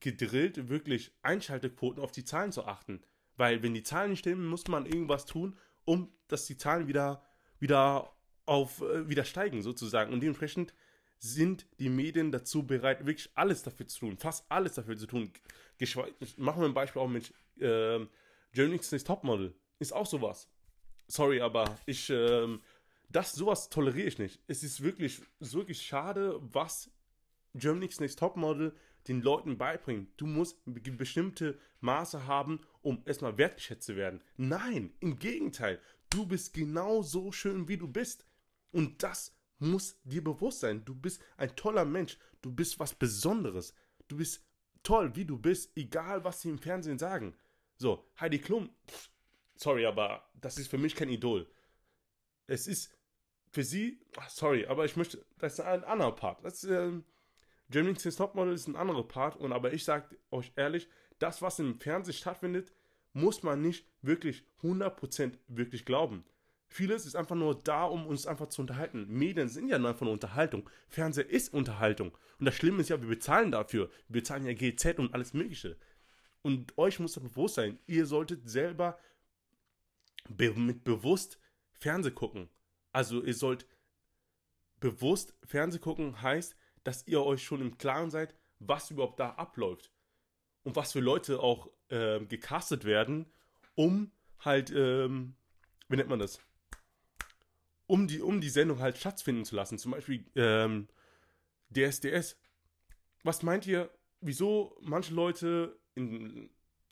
gedrillt, 0.00 0.68
wirklich 0.68 1.12
Einschaltequoten 1.22 2.02
auf 2.02 2.12
die 2.12 2.24
Zahlen 2.24 2.52
zu 2.52 2.64
achten. 2.64 3.00
Weil 3.36 3.62
wenn 3.62 3.74
die 3.74 3.82
Zahlen 3.82 4.10
nicht 4.10 4.20
stimmen, 4.20 4.46
muss 4.46 4.68
man 4.68 4.86
irgendwas 4.86 5.26
tun, 5.26 5.56
um 5.84 6.12
dass 6.28 6.44
die 6.44 6.56
Zahlen 6.56 6.86
wieder, 6.88 7.22
wieder 7.58 8.12
auf 8.46 8.82
äh, 8.82 9.08
wieder 9.08 9.24
steigen 9.24 9.62
sozusagen. 9.62 10.12
Und 10.12 10.20
dementsprechend 10.20 10.74
sind 11.18 11.66
die 11.78 11.88
Medien 11.88 12.30
dazu 12.32 12.66
bereit, 12.66 13.06
wirklich 13.06 13.30
alles 13.34 13.62
dafür 13.62 13.88
zu 13.88 14.00
tun, 14.00 14.18
fast 14.18 14.50
alles 14.50 14.74
dafür 14.74 14.96
zu 14.96 15.06
tun. 15.06 15.32
Machen 16.36 16.62
wir 16.62 16.68
ein 16.68 16.74
Beispiel 16.74 17.02
auch 17.02 17.08
mit 17.08 17.32
äh, 17.60 18.06
Germany's 18.52 18.90
Next 18.92 19.06
Topmodel. 19.06 19.54
Ist 19.78 19.92
auch 19.92 20.06
sowas. 20.06 20.48
Sorry, 21.06 21.40
aber 21.40 21.78
ich, 21.86 22.10
äh, 22.10 22.58
das, 23.08 23.32
sowas 23.32 23.68
toleriere 23.70 24.08
ich 24.08 24.18
nicht. 24.18 24.40
Es 24.46 24.62
ist 24.62 24.82
wirklich, 24.82 25.22
wirklich 25.40 25.82
schade, 25.82 26.38
was 26.40 26.90
Germany's 27.54 28.00
Next 28.00 28.18
Topmodel 28.18 28.74
den 29.08 29.22
Leuten 29.22 29.56
beibringt. 29.56 30.10
Du 30.16 30.26
musst 30.26 30.60
bestimmte 30.66 31.58
Maße 31.80 32.26
haben, 32.26 32.60
um 32.82 33.02
erstmal 33.06 33.38
wertgeschätzt 33.38 33.86
zu 33.86 33.96
werden. 33.96 34.22
Nein, 34.36 34.92
im 35.00 35.18
Gegenteil. 35.18 35.80
Du 36.10 36.26
bist 36.26 36.52
genau 36.52 37.02
so 37.02 37.32
schön, 37.32 37.68
wie 37.68 37.76
du 37.76 37.88
bist. 37.88 38.26
Und 38.70 39.02
das 39.02 39.37
muss 39.58 40.00
dir 40.04 40.22
bewusst 40.22 40.60
sein. 40.60 40.84
Du 40.84 40.94
bist 40.94 41.22
ein 41.36 41.54
toller 41.56 41.84
Mensch. 41.84 42.18
Du 42.42 42.52
bist 42.52 42.78
was 42.78 42.94
Besonderes. 42.94 43.74
Du 44.06 44.16
bist 44.16 44.44
toll, 44.82 45.14
wie 45.16 45.24
du 45.24 45.38
bist, 45.38 45.76
egal 45.76 46.24
was 46.24 46.42
sie 46.42 46.50
im 46.50 46.58
Fernsehen 46.58 46.98
sagen. 46.98 47.34
So, 47.76 48.08
Heidi 48.18 48.38
Klum, 48.38 48.70
sorry, 49.56 49.86
aber 49.86 50.28
das 50.34 50.58
ist 50.58 50.68
für 50.68 50.78
mich 50.78 50.94
kein 50.94 51.10
Idol. 51.10 51.48
Es 52.46 52.66
ist 52.66 52.92
für 53.52 53.62
sie, 53.62 54.00
sorry, 54.28 54.66
aber 54.66 54.84
ich 54.84 54.96
möchte, 54.96 55.24
das 55.38 55.54
ist 55.54 55.60
ein 55.60 55.84
anderer 55.84 56.14
Part. 56.14 56.44
Das 56.44 56.64
ist, 56.64 56.70
äh, 56.70 56.92
Germany's 57.70 58.16
Topmodel 58.16 58.54
ist 58.54 58.66
ein 58.66 58.76
anderer 58.76 59.06
Part. 59.06 59.36
Und 59.36 59.52
aber 59.52 59.72
ich 59.72 59.84
sage 59.84 60.16
euch 60.30 60.52
ehrlich, 60.56 60.88
das, 61.18 61.42
was 61.42 61.58
im 61.58 61.78
Fernsehen 61.78 62.14
stattfindet, 62.14 62.72
muss 63.12 63.42
man 63.42 63.60
nicht 63.60 63.86
wirklich 64.02 64.44
100% 64.62 65.38
wirklich 65.48 65.84
glauben. 65.84 66.24
Vieles 66.68 67.06
ist 67.06 67.16
einfach 67.16 67.34
nur 67.34 67.58
da, 67.58 67.84
um 67.84 68.06
uns 68.06 68.26
einfach 68.26 68.48
zu 68.48 68.60
unterhalten. 68.60 69.06
Medien 69.08 69.48
sind 69.48 69.68
ja 69.68 69.78
nur 69.78 69.88
einfach 69.88 70.02
nur 70.02 70.12
Unterhaltung. 70.12 70.68
Fernseher 70.88 71.28
ist 71.28 71.52
Unterhaltung. 71.54 72.16
Und 72.38 72.46
das 72.46 72.54
Schlimme 72.54 72.80
ist 72.80 72.90
ja, 72.90 73.00
wir 73.00 73.08
bezahlen 73.08 73.50
dafür. 73.50 73.90
Wir 74.08 74.20
bezahlen 74.20 74.44
ja 74.44 74.52
GZ 74.52 74.98
und 74.98 75.14
alles 75.14 75.32
Mögliche. 75.32 75.76
Und 76.42 76.76
euch 76.76 77.00
muss 77.00 77.14
das 77.14 77.22
bewusst 77.22 77.54
sein. 77.56 77.78
Ihr 77.86 78.06
solltet 78.06 78.48
selber 78.48 78.98
be 80.28 80.52
mit 80.52 80.84
bewusst 80.84 81.38
Fernseh 81.72 82.10
gucken. 82.10 82.48
Also 82.92 83.22
ihr 83.22 83.34
sollt 83.34 83.66
bewusst 84.78 85.34
Fernseh 85.44 85.78
gucken 85.78 86.20
heißt, 86.20 86.54
dass 86.84 87.06
ihr 87.06 87.22
euch 87.22 87.42
schon 87.42 87.60
im 87.60 87.78
Klaren 87.78 88.10
seid, 88.10 88.34
was 88.58 88.90
überhaupt 88.90 89.20
da 89.20 89.30
abläuft. 89.30 89.90
Und 90.62 90.76
was 90.76 90.92
für 90.92 91.00
Leute 91.00 91.40
auch 91.40 91.70
äh, 91.88 92.20
gecastet 92.26 92.84
werden, 92.84 93.26
um 93.74 94.12
halt, 94.40 94.70
ähm, 94.70 95.34
wie 95.88 95.96
nennt 95.96 96.10
man 96.10 96.18
das? 96.18 96.40
Um 97.88 98.06
die, 98.06 98.20
um 98.20 98.40
die 98.40 98.50
Sendung 98.50 98.78
halt 98.78 98.96
stattfinden 98.96 99.44
zu 99.44 99.56
lassen. 99.56 99.78
Zum 99.78 99.90
Beispiel 99.90 100.24
ähm, 100.36 100.86
DSDS. 101.74 102.36
Was 103.24 103.42
meint 103.42 103.66
ihr, 103.66 103.90
wieso 104.20 104.76
manche 104.80 105.12
Leute 105.12 105.80
in, 105.96 106.50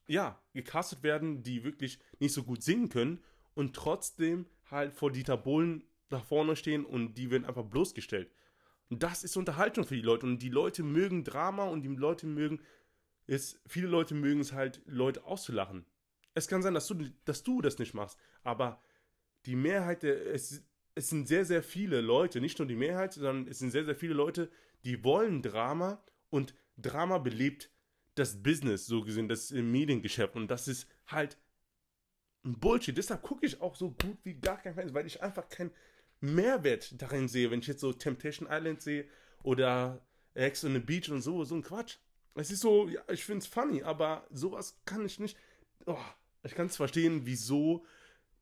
ja, 0.09 0.41
gecastet 0.53 1.05
werden, 1.05 1.43
die 1.45 1.63
wirklich 1.63 2.01
nicht 2.19 2.33
so 2.33 2.43
gut 2.43 2.63
singen 2.63 2.89
können 2.89 3.23
und 3.55 3.77
trotzdem 3.77 4.47
halt 4.71 4.95
vor 4.95 5.13
Dieter 5.13 5.37
Bohlen 5.37 5.85
nach 6.11 6.25
vorne 6.25 6.57
stehen 6.57 6.85
und 6.85 7.15
die 7.15 7.31
werden 7.31 7.45
einfach 7.45 7.65
bloßgestellt. 7.65 8.31
Und 8.89 9.03
das 9.03 9.25
ist 9.25 9.37
Unterhaltung 9.37 9.85
für 9.85 9.97
die 9.97 10.03
Leute 10.03 10.27
und 10.27 10.39
die 10.39 10.49
Leute 10.49 10.83
mögen 10.83 11.25
Drama 11.25 11.65
und 11.65 11.83
die 11.83 11.89
Leute 11.89 12.27
mögen 12.27 12.61
es, 13.27 13.61
viele 13.67 13.89
Leute 13.89 14.15
mögen 14.15 14.41
es 14.41 14.53
halt, 14.53 14.81
Leute 14.87 15.25
auszulachen. 15.25 15.85
Es 16.35 16.49
kann 16.49 16.63
sein, 16.63 16.75
dass 16.75 16.87
du, 16.87 16.95
dass 17.25 17.43
du 17.43 17.61
das 17.61 17.79
nicht 17.79 17.95
machst, 17.95 18.19
aber 18.45 18.81
die 19.47 19.57
Mehrheit, 19.57 20.03
der, 20.03 20.33
es, 20.33 20.63
es 20.97 21.11
sind 21.11 21.29
sehr, 21.29 21.45
sehr 21.45 21.63
viele 21.63 22.01
Leute, 22.01 22.41
nicht 22.41 22.59
nur 22.59 22.67
die 22.67 22.75
Mehrheit, 22.75 23.13
sondern 23.13 23.47
es 23.47 23.59
sind 23.59 23.71
sehr, 23.71 23.85
sehr 23.85 23.95
viele 23.95 24.15
Leute, 24.15 24.51
die 24.85 25.05
wollen 25.05 25.43
Drama 25.43 26.03
und 26.31 26.55
Drama 26.79 27.19
belebt 27.19 27.71
das 28.15 28.43
Business, 28.43 28.87
so 28.87 29.03
gesehen, 29.03 29.29
das 29.29 29.51
Mediengeschäft 29.51 30.35
und 30.37 30.51
das 30.51 30.69
ist 30.69 30.89
halt 31.07 31.37
ein 32.45 32.59
Bullshit. 32.59 32.97
Deshalb 32.97 33.23
gucke 33.23 33.45
ich 33.45 33.61
auch 33.61 33.77
so 33.77 33.91
gut 33.91 34.17
wie 34.25 34.35
gar 34.35 34.57
kein 34.57 34.75
Fernsehen, 34.75 34.95
weil 34.95 35.07
ich 35.07 35.23
einfach 35.23 35.51
keinen 35.51 35.71
Mehrwert 36.21 37.01
darin 37.01 37.29
sehe, 37.29 37.51
wenn 37.51 37.61
ich 37.61 37.67
jetzt 37.67 37.83
so 37.83 37.93
Temptation 37.93 38.49
Island 38.51 38.81
sehe 38.81 39.07
oder 39.43 40.01
Ex 40.33 40.65
on 40.65 40.73
the 40.73 40.81
Beach 40.81 41.11
und 41.11 41.21
so, 41.21 41.45
so 41.45 41.57
ein 41.57 41.63
Quatsch. 41.63 41.99
Es 42.35 42.51
ist 42.51 42.61
so, 42.61 42.89
ja, 42.89 43.03
ich 43.09 43.25
finde 43.25 43.41
es 43.41 43.47
funny, 43.47 43.83
aber 43.83 44.27
sowas 44.31 44.81
kann 44.87 45.05
ich 45.05 45.21
nicht. 45.21 45.37
Oh, 45.85 45.99
ich 46.43 46.55
kann 46.55 46.67
es 46.67 46.77
verstehen, 46.77 47.23
wieso 47.25 47.85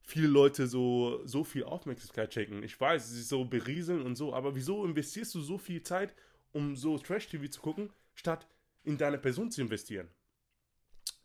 viele 0.04 0.28
Leute 0.28 0.66
so, 0.66 1.20
so 1.24 1.44
viel 1.44 1.64
Aufmerksamkeit 1.64 2.30
checken. 2.30 2.62
Ich 2.62 2.78
weiß, 2.78 3.10
ist 3.10 3.28
so 3.28 3.44
berieseln 3.44 4.02
und 4.02 4.16
so, 4.16 4.34
aber 4.34 4.54
wieso 4.54 4.84
investierst 4.84 5.34
du 5.34 5.40
so 5.40 5.58
viel 5.58 5.82
Zeit, 5.82 6.14
um 6.52 6.76
so 6.76 6.98
Trash-TV 6.98 7.48
zu 7.48 7.60
gucken, 7.60 7.90
statt 8.14 8.46
in 8.84 8.98
deine 8.98 9.18
Person 9.18 9.50
zu 9.50 9.62
investieren? 9.62 10.08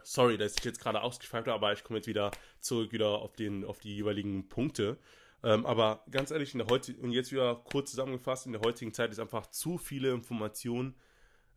Sorry, 0.01 0.37
dass 0.37 0.55
ich 0.57 0.63
jetzt 0.63 0.79
gerade 0.79 1.01
ausgeschweift 1.01 1.47
habe, 1.47 1.55
aber 1.55 1.73
ich 1.73 1.83
komme 1.83 1.99
jetzt 1.99 2.07
wieder 2.07 2.31
zurück 2.61 2.91
wieder 2.93 3.19
auf, 3.19 3.33
den, 3.35 3.65
auf 3.65 3.79
die 3.79 3.95
jeweiligen 3.95 4.47
Punkte. 4.47 4.97
Ähm, 5.43 5.65
aber 5.65 6.03
ganz 6.09 6.31
ehrlich, 6.31 6.53
in 6.53 6.59
der 6.59 6.71
und 6.71 7.11
jetzt 7.11 7.31
wieder 7.31 7.55
kurz 7.55 7.91
zusammengefasst, 7.91 8.45
in 8.45 8.53
der 8.53 8.61
heutigen 8.61 8.93
Zeit 8.93 9.11
ist 9.11 9.19
einfach 9.19 9.47
zu 9.47 9.77
viele 9.77 10.11
Informationen, 10.11 10.95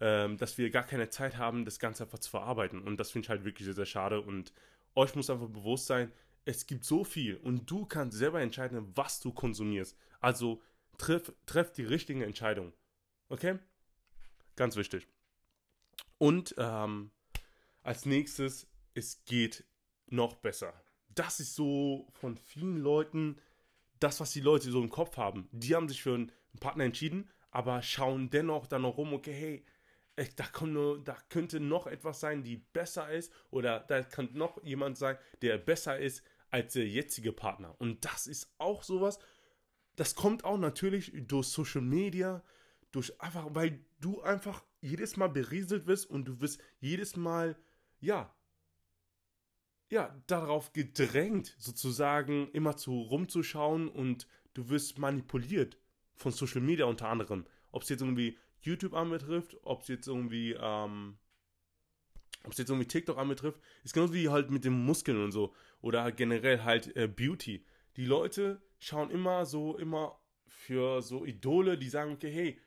ähm, 0.01 0.39
dass 0.39 0.59
wir 0.59 0.71
gar 0.71 0.85
keine 0.85 1.09
Zeit 1.09 1.37
haben, 1.37 1.65
das 1.65 1.79
Ganze 1.79 2.05
einfach 2.05 2.19
zu 2.19 2.31
verarbeiten. 2.31 2.83
Und 2.83 2.99
das 2.99 3.13
finde 3.13 3.27
ich 3.27 3.31
halt 3.31 3.45
wirklich 3.45 3.65
sehr, 3.65 3.75
sehr 3.75 3.87
schade. 3.87 4.21
Und 4.21 4.53
euch 4.95 5.15
muss 5.15 5.31
einfach 5.31 5.49
bewusst 5.49 5.87
sein, 5.87 6.13
es 6.45 6.67
gibt 6.67 6.85
so 6.85 7.05
viel 7.05 7.37
und 7.37 7.71
du 7.71 7.87
kannst 7.87 8.19
selber 8.19 8.41
entscheiden, 8.41 8.93
was 8.95 9.21
du 9.21 9.33
konsumierst. 9.33 9.97
Also 10.21 10.63
treff, 10.99 11.33
treff 11.47 11.73
die 11.73 11.85
richtigen 11.85 12.23
Entscheidungen. 12.23 12.73
Okay? 13.29 13.59
Ganz 14.57 14.77
wichtig. 14.77 15.07
Und 16.19 16.55
ähm, 16.59 17.11
als 17.83 18.07
nächstes, 18.07 18.67
es 18.95 19.25
geht 19.25 19.65
noch 20.07 20.37
besser. 20.37 20.73
Das 21.09 21.41
ist 21.41 21.55
so 21.55 22.09
von 22.13 22.37
vielen 22.37 22.79
Leuten 22.79 23.39
das, 23.99 24.21
was 24.21 24.33
die 24.33 24.41
Leute 24.41 24.71
so 24.71 24.83
im 24.83 24.91
Kopf 24.91 25.17
haben. 25.17 25.49
Die 25.53 25.75
haben 25.75 25.89
sich 25.89 26.03
für 26.03 26.15
einen 26.15 26.33
Partner 26.61 26.85
entschieden, 26.85 27.31
aber 27.51 27.83
schauen 27.83 28.31
dennoch 28.31 28.67
dann 28.67 28.83
noch 28.83 28.97
rum, 28.97 29.13
okay, 29.13 29.33
hey, 29.33 29.65
da, 30.37 30.67
nur, 30.67 31.03
da 31.03 31.17
könnte 31.29 31.61
noch 31.61 31.87
etwas 31.87 32.21
sein, 32.21 32.43
die 32.43 32.57
besser 32.57 33.11
ist, 33.11 33.33
oder 33.51 33.81
da 33.81 34.03
kann 34.03 34.31
noch 34.33 34.63
jemand 34.63 34.99
sein, 34.99 35.17
der 35.41 35.59
besser 35.59 35.99
ist 35.99 36.23
als 36.53 36.75
der 36.75 36.87
jetzige 36.87 37.33
Partner. 37.33 37.75
Und 37.81 38.05
das 38.05 38.27
ist 38.27 38.55
auch 38.59 38.83
sowas, 38.83 39.19
das 39.97 40.15
kommt 40.15 40.45
auch 40.45 40.59
natürlich 40.59 41.13
durch 41.27 41.49
Social 41.49 41.83
Media, 41.83 42.45
durch 42.93 43.21
einfach, 43.21 43.49
weil 43.51 43.85
du 44.01 44.21
einfach 44.23 44.63
jedes 44.81 45.17
Mal 45.17 45.29
berieselt 45.29 45.87
wirst 45.87 46.09
und 46.09 46.27
du 46.27 46.41
wirst 46.41 46.61
jedes 46.79 47.17
Mal, 47.17 47.57
ja, 48.01 48.35
ja, 49.89 50.15
darauf 50.27 50.73
gedrängt, 50.73 51.55
sozusagen 51.59 52.49
immer 52.53 52.77
zu 52.77 53.01
rumzuschauen 53.03 53.89
und 53.89 54.27
du 54.55 54.69
wirst 54.69 54.99
manipuliert 54.99 55.79
von 56.15 56.33
Social 56.33 56.63
Media 56.63 56.87
unter 56.87 57.09
anderem. 57.09 57.47
Ob 57.71 57.83
es 57.83 57.89
jetzt 57.89 58.01
irgendwie 58.01 58.39
YouTube 58.61 58.95
anbetrifft, 58.95 59.57
ob 59.63 59.83
es 59.83 59.89
jetzt 59.89 60.07
irgendwie, 60.07 60.57
ähm, 60.59 61.19
ob 62.45 62.53
es 62.53 62.59
jetzt 62.59 62.71
irgendwie 62.71 62.89
TikTok 62.89 63.19
anbetrifft, 63.19 63.61
ist 63.85 63.95
genauso 63.95 64.15
wie 64.15 64.29
halt 64.29 64.51
mit 64.51 64.65
den 64.65 64.85
Muskeln 64.85 65.23
und 65.23 65.33
so. 65.33 65.55
Oder 65.81 66.11
generell 66.13 66.63
halt 66.63 66.97
äh, 66.97 67.09
Beauty. 67.09 67.65
Die 67.97 68.05
Leute 68.05 68.63
schauen 68.79 69.11
immer 69.11 69.47
so, 69.47 69.77
immer 69.77 70.19
für 70.47 71.03
so 71.03 71.25
Idole, 71.25 71.79
die 71.79 71.89
sagen, 71.89 72.13
okay, 72.13 72.31
hey, 72.31 72.61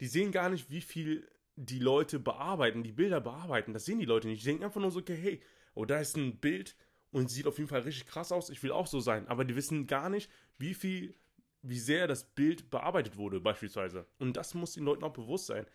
die 0.00 0.06
sehen 0.06 0.32
gar 0.32 0.48
nicht, 0.48 0.70
wie 0.70 0.80
viel 0.80 1.28
die 1.56 1.78
Leute 1.78 2.18
bearbeiten, 2.18 2.82
die 2.82 2.92
Bilder 2.92 3.20
bearbeiten. 3.20 3.72
Das 3.72 3.84
sehen 3.84 3.98
die 3.98 4.06
Leute 4.06 4.28
nicht. 4.28 4.42
Die 4.42 4.46
denken 4.46 4.64
einfach 4.64 4.80
nur 4.80 4.90
so, 4.90 5.00
okay, 5.00 5.16
hey, 5.16 5.40
oh, 5.74 5.84
da 5.84 5.98
ist 5.98 6.16
ein 6.16 6.38
Bild 6.38 6.76
und 7.10 7.30
sieht 7.30 7.46
auf 7.46 7.58
jeden 7.58 7.68
Fall 7.68 7.80
richtig 7.80 8.06
krass 8.06 8.32
aus, 8.32 8.50
ich 8.50 8.62
will 8.62 8.72
auch 8.72 8.86
so 8.86 9.00
sein. 9.00 9.28
Aber 9.28 9.44
die 9.44 9.56
wissen 9.56 9.86
gar 9.86 10.08
nicht, 10.08 10.30
wie 10.58 10.74
viel 10.74 11.14
wie 11.62 11.78
sehr 11.78 12.06
das 12.06 12.24
Bild 12.24 12.70
bearbeitet 12.70 13.16
wurde, 13.16 13.40
beispielsweise. 13.40 14.06
Und 14.18 14.36
das 14.36 14.54
muss 14.54 14.72
den 14.72 14.84
Leuten 14.84 15.04
auch 15.04 15.12
bewusst 15.12 15.46
sein. 15.46 15.66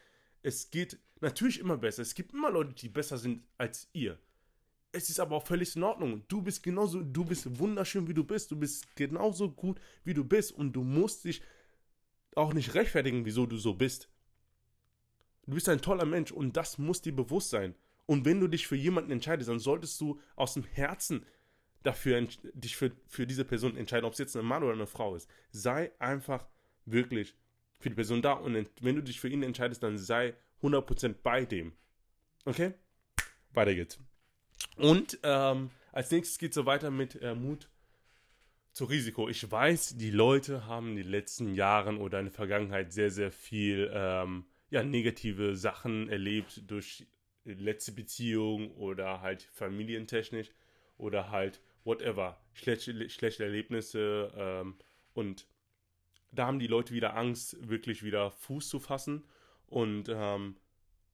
Es 0.45 0.69
geht 0.69 0.99
natürlich 1.21 1.59
immer 1.59 1.75
besser. 1.75 2.03
Es 2.03 2.13
gibt 2.13 2.31
immer 2.31 2.51
Leute, 2.51 2.71
die 2.73 2.87
besser 2.87 3.17
sind 3.17 3.43
als 3.57 3.89
ihr. 3.93 4.19
Es 4.91 5.09
ist 5.09 5.19
aber 5.19 5.37
auch 5.37 5.47
völlig 5.47 5.75
in 5.75 5.81
Ordnung. 5.81 6.23
Du 6.27 6.43
bist 6.43 6.61
genauso, 6.61 7.01
du 7.01 7.25
bist 7.25 7.57
wunderschön, 7.57 8.07
wie 8.07 8.13
du 8.13 8.23
bist. 8.23 8.51
Du 8.51 8.55
bist 8.55 8.95
genauso 8.95 9.49
gut, 9.49 9.81
wie 10.03 10.13
du 10.13 10.23
bist. 10.23 10.51
Und 10.51 10.73
du 10.73 10.83
musst 10.83 11.25
dich 11.25 11.41
auch 12.35 12.53
nicht 12.53 12.75
rechtfertigen, 12.75 13.25
wieso 13.25 13.47
du 13.47 13.57
so 13.57 13.73
bist. 13.73 14.07
Du 15.47 15.55
bist 15.55 15.67
ein 15.67 15.81
toller 15.81 16.05
Mensch 16.05 16.31
und 16.31 16.55
das 16.55 16.77
muss 16.77 17.01
dir 17.01 17.15
bewusst 17.15 17.49
sein. 17.49 17.73
Und 18.05 18.25
wenn 18.25 18.39
du 18.39 18.47
dich 18.47 18.67
für 18.67 18.75
jemanden 18.75 19.09
entscheidest, 19.09 19.49
dann 19.49 19.57
solltest 19.57 19.99
du 19.99 20.19
aus 20.35 20.53
dem 20.53 20.63
Herzen 20.63 21.25
dafür 21.81 22.21
dich 22.53 22.75
für, 22.75 22.91
für 23.07 23.25
diese 23.25 23.45
Person 23.45 23.77
entscheiden, 23.77 24.05
ob 24.05 24.13
es 24.13 24.19
jetzt 24.19 24.37
ein 24.37 24.45
Mann 24.45 24.61
oder 24.61 24.73
eine 24.73 24.85
Frau 24.85 25.15
ist. 25.15 25.27
Sei 25.49 25.91
einfach 25.97 26.45
wirklich 26.85 27.33
für 27.79 27.89
die 27.89 27.95
Person 27.95 28.21
da 28.21 28.33
und 28.33 28.69
wenn 28.81 28.95
du 28.95 29.03
dich 29.03 29.19
für 29.19 29.29
ihn 29.29 29.43
entscheidest, 29.43 29.83
dann 29.83 29.97
sei 29.97 30.33
100% 30.61 31.15
bei 31.21 31.45
dem. 31.45 31.73
Okay? 32.45 32.73
Weiter 33.53 33.75
geht's. 33.75 33.99
Und 34.77 35.19
ähm, 35.23 35.69
als 35.91 36.11
nächstes 36.11 36.37
geht 36.37 36.51
es 36.51 36.55
so 36.55 36.65
weiter 36.65 36.91
mit 36.91 37.21
äh, 37.21 37.35
Mut 37.35 37.69
zu 38.73 38.85
Risiko. 38.85 39.29
Ich 39.29 39.49
weiß, 39.49 39.97
die 39.97 40.11
Leute 40.11 40.65
haben 40.65 40.89
in 40.89 40.95
den 40.97 41.07
letzten 41.07 41.55
Jahren 41.55 41.97
oder 41.97 42.19
in 42.19 42.25
der 42.25 42.33
Vergangenheit 42.33 42.91
sehr, 42.91 43.09
sehr 43.09 43.31
viel 43.31 43.89
ähm, 43.93 44.45
ja, 44.69 44.83
negative 44.83 45.55
Sachen 45.55 46.09
erlebt 46.09 46.69
durch 46.69 47.07
letzte 47.45 47.93
Beziehung 47.93 48.71
oder 48.71 49.21
halt 49.21 49.43
familientechnisch 49.53 50.51
oder 50.97 51.31
halt 51.31 51.61
whatever, 51.85 52.41
schlechte, 52.53 53.09
schlechte 53.09 53.43
Erlebnisse 53.45 54.33
ähm, 54.35 54.75
und 55.13 55.47
da 56.35 56.47
haben 56.47 56.59
die 56.59 56.67
Leute 56.67 56.93
wieder 56.93 57.15
Angst, 57.15 57.57
wirklich 57.67 58.03
wieder 58.03 58.31
Fuß 58.31 58.69
zu 58.69 58.79
fassen 58.79 59.23
und, 59.67 60.09
ähm, 60.09 60.57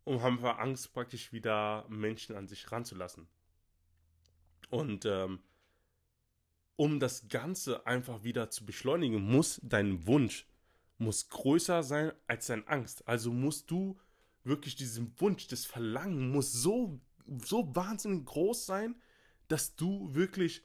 und 0.04 0.22
haben 0.22 0.44
Angst, 0.44 0.94
praktisch 0.94 1.32
wieder 1.32 1.86
Menschen 1.90 2.36
an 2.36 2.48
sich 2.48 2.72
ranzulassen. 2.72 3.28
Und 4.70 5.06
ähm, 5.06 5.40
um 6.76 7.00
das 7.00 7.28
Ganze 7.28 7.86
einfach 7.86 8.24
wieder 8.24 8.50
zu 8.50 8.66
beschleunigen, 8.66 9.22
muss 9.22 9.60
dein 9.64 10.08
Wunsch 10.08 10.48
muss 11.02 11.30
größer 11.30 11.84
sein 11.84 12.14
als 12.28 12.48
deine 12.48 12.68
Angst. 12.68 13.08
Also 13.08 13.34
musst 13.34 13.70
du 13.70 14.00
wirklich 14.44 14.76
diesen 14.76 15.20
Wunsch, 15.20 15.48
das 15.48 15.66
Verlangen 15.66 16.32
muss 16.32 16.54
so, 16.54 17.02
so 17.44 17.76
wahnsinnig 17.76 18.26
groß 18.26 18.66
sein, 18.66 18.96
dass 19.48 19.76
du 19.76 20.14
wirklich 20.14 20.64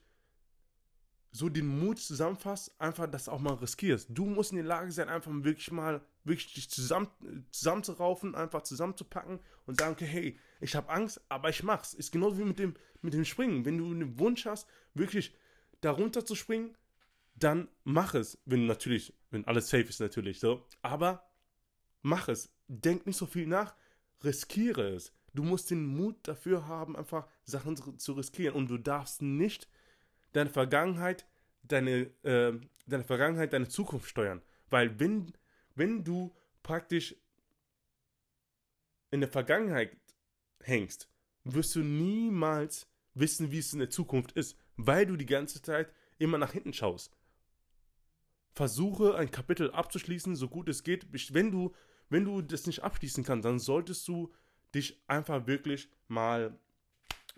so 1.37 1.51
den 1.51 1.67
Mut 1.67 1.99
zusammenfasst, 1.99 2.75
einfach 2.81 3.07
das 3.07 3.29
auch 3.29 3.41
mal 3.41 3.55
riskierst. 3.55 4.09
Du 4.11 4.25
musst 4.25 4.53
in 4.53 4.57
der 4.57 4.65
Lage 4.65 4.91
sein, 4.91 5.11
einfach 5.11 5.31
wirklich 5.35 5.71
mal 5.71 6.01
wirklich 6.25 6.55
dich 6.55 6.71
zusammen, 6.71 7.09
zusammenzuraufen, 7.51 8.35
einfach 8.35 8.63
zusammenzupacken 8.63 9.41
und 9.67 9.79
sagen, 9.79 9.93
okay, 9.93 10.07
hey, 10.07 10.39
ich 10.61 10.75
habe 10.75 10.89
Angst, 10.89 11.21
aber 11.29 11.51
ich 11.51 11.63
mach's. 11.63 11.93
Ist 11.93 12.11
genauso 12.11 12.39
wie 12.39 12.45
mit 12.45 12.59
dem, 12.59 12.75
mit 13.03 13.13
dem 13.13 13.27
Springen. 13.27 13.67
Wenn 13.67 13.77
du 13.77 13.85
einen 13.85 14.19
Wunsch 14.19 14.47
hast, 14.47 14.67
wirklich 14.95 15.35
darunter 15.83 16.25
zu 16.25 16.35
springen, 16.35 16.75
dann 17.35 17.69
mach 17.85 18.15
es. 18.15 18.39
Wenn 18.47 18.65
natürlich, 18.65 19.13
wenn 19.31 19.47
alles 19.47 19.69
safe 19.69 19.85
ist 19.85 20.01
natürlich 20.01 20.41
so. 20.41 20.67
Aber 20.81 21.29
mach 22.01 22.29
es. 22.29 22.51
Denk 22.67 23.07
nicht 23.07 23.19
so 23.19 23.27
viel 23.27 23.47
nach, 23.47 23.77
riskiere 24.25 24.89
es. 24.89 25.13
Du 25.35 25.43
musst 25.43 25.71
den 25.71 25.85
Mut 25.85 26.17
dafür 26.23 26.67
haben, 26.67 26.97
einfach 26.97 27.29
Sachen 27.45 27.77
zu 27.77 28.13
riskieren. 28.15 28.55
Und 28.55 28.69
du 28.69 28.79
darfst 28.79 29.21
nicht 29.21 29.69
deine 30.37 30.51
Vergangenheit, 30.51 31.27
deine, 31.63 32.11
äh, 32.23 32.61
deine 32.87 33.05
Vergangenheit, 33.05 33.53
deine 33.53 33.69
Zukunft 33.69 34.09
steuern. 34.09 34.43
Weil 34.69 34.99
wenn, 35.01 35.33
wenn 35.75 36.05
du 36.05 36.35
praktisch 36.63 37.17
in 39.11 39.21
der 39.21 39.31
Vergangenheit 39.31 39.97
hängst, 40.61 41.09
wirst 41.45 41.75
du 41.75 41.81
niemals 41.81 42.89
wissen, 43.15 43.51
wie 43.51 43.59
es 43.59 43.73
in 43.73 43.79
der 43.79 43.91
Zukunft 43.91 44.33
ist, 44.33 44.59
weil 44.77 45.07
du 45.07 45.17
die 45.17 45.27
ganze 45.27 45.63
Zeit 45.63 45.93
immer 46.19 46.39
nach 46.39 46.53
hinten 46.53 46.73
schaust. 46.73 47.17
Versuche 48.53 49.15
ein 49.17 49.31
Kapitel 49.31 49.71
abzuschließen, 49.71 50.35
so 50.35 50.49
gut 50.49 50.69
es 50.69 50.83
geht. 50.83 51.07
Wenn 51.33 51.51
du, 51.51 51.75
wenn 52.09 52.25
du 52.25 52.43
das 52.43 52.67
nicht 52.67 52.83
abschließen 52.83 53.25
kannst, 53.25 53.45
dann 53.45 53.59
solltest 53.59 54.07
du 54.09 54.33
dich 54.75 55.03
einfach 55.07 55.47
wirklich 55.47 55.89
mal 56.09 56.59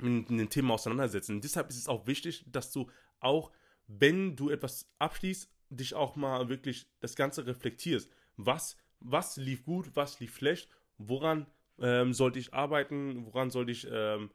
mit 0.00 0.28
dem 0.30 0.50
Thema 0.50 0.74
auseinandersetzen. 0.74 1.36
Und 1.36 1.44
deshalb 1.44 1.68
ist 1.70 1.78
es 1.78 1.88
auch 1.88 2.06
wichtig, 2.06 2.44
dass 2.46 2.72
du 2.72 2.90
auch, 3.20 3.52
wenn 3.86 4.36
du 4.36 4.50
etwas 4.50 4.90
abschließt, 4.98 5.50
dich 5.70 5.94
auch 5.94 6.16
mal 6.16 6.48
wirklich 6.48 6.88
das 7.00 7.16
Ganze 7.16 7.46
reflektierst. 7.46 8.10
Was, 8.36 8.76
was 9.00 9.36
lief 9.36 9.64
gut, 9.64 9.90
was 9.94 10.20
lief 10.20 10.36
schlecht, 10.36 10.68
woran 10.98 11.46
ähm, 11.78 12.12
sollte 12.12 12.38
ich 12.38 12.54
arbeiten, 12.54 13.26
woran 13.26 13.50
sollte 13.50 13.72
ich, 13.72 13.86
ähm, 13.90 14.30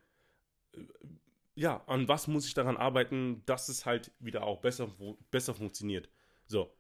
ja, 1.55 1.84
an 1.88 2.08
was 2.08 2.27
muss 2.27 2.48
ich 2.48 2.53
daran 2.53 2.77
arbeiten, 2.77 3.43
dass 3.46 3.70
es 3.70 3.86
halt 3.86 4.12
wieder 4.20 4.43
auch 4.43 4.62
besser, 4.62 4.91
besser 5.32 5.53
funktioniert. 5.53 6.10
So. 6.46 6.74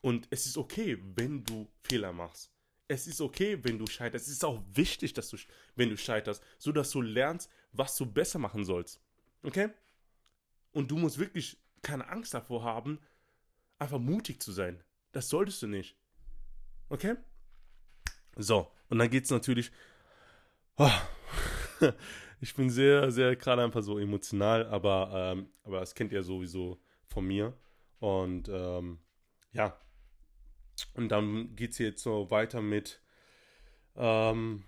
Und 0.00 0.28
es 0.30 0.46
ist 0.46 0.58
okay, 0.58 0.98
wenn 1.16 1.44
du 1.44 1.68
Fehler 1.82 2.12
machst. 2.12 2.53
Es 2.86 3.06
ist 3.06 3.20
okay, 3.20 3.58
wenn 3.62 3.78
du 3.78 3.86
scheiterst. 3.86 4.26
Es 4.26 4.32
ist 4.32 4.44
auch 4.44 4.62
wichtig, 4.72 5.14
dass 5.14 5.30
du, 5.30 5.38
wenn 5.74 5.90
du 5.90 5.96
scheiterst, 5.96 6.42
so 6.58 6.70
dass 6.72 6.90
du 6.90 7.00
lernst, 7.00 7.50
was 7.72 7.96
du 7.96 8.06
besser 8.06 8.38
machen 8.38 8.64
sollst. 8.64 9.00
Okay? 9.42 9.70
Und 10.72 10.90
du 10.90 10.96
musst 10.96 11.18
wirklich 11.18 11.58
keine 11.82 12.08
Angst 12.08 12.34
davor 12.34 12.62
haben, 12.64 12.98
einfach 13.78 13.98
mutig 13.98 14.40
zu 14.42 14.52
sein. 14.52 14.82
Das 15.12 15.28
solltest 15.28 15.62
du 15.62 15.66
nicht. 15.66 15.96
Okay? 16.88 17.16
So, 18.36 18.70
und 18.88 18.98
dann 18.98 19.10
geht 19.10 19.24
es 19.24 19.30
natürlich. 19.30 19.70
Oh, 20.76 20.90
ich 22.40 22.54
bin 22.54 22.68
sehr, 22.70 23.10
sehr 23.10 23.36
gerade 23.36 23.62
einfach 23.62 23.82
so 23.82 23.98
emotional, 23.98 24.66
aber, 24.66 25.10
ähm, 25.14 25.48
aber 25.62 25.80
das 25.80 25.94
kennt 25.94 26.12
ihr 26.12 26.22
sowieso 26.22 26.80
von 27.06 27.24
mir. 27.24 27.56
Und 28.00 28.48
ähm, 28.48 28.98
ja, 29.52 29.78
und 30.94 31.08
dann 31.08 31.54
geht 31.56 31.72
es 31.72 31.78
jetzt 31.78 32.02
so 32.02 32.30
weiter 32.30 32.62
mit, 32.62 33.00
ähm, 33.96 34.64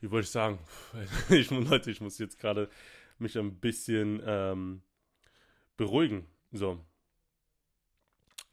wie 0.00 0.10
wollte 0.10 0.24
ich 0.24 0.30
sagen, 0.30 0.58
ich, 1.30 1.50
Leute, 1.50 1.90
ich 1.90 2.00
muss 2.00 2.18
jetzt 2.18 2.38
gerade 2.38 2.70
mich 3.18 3.38
ein 3.38 3.60
bisschen 3.60 4.22
ähm, 4.24 4.82
beruhigen. 5.76 6.26
So. 6.52 6.84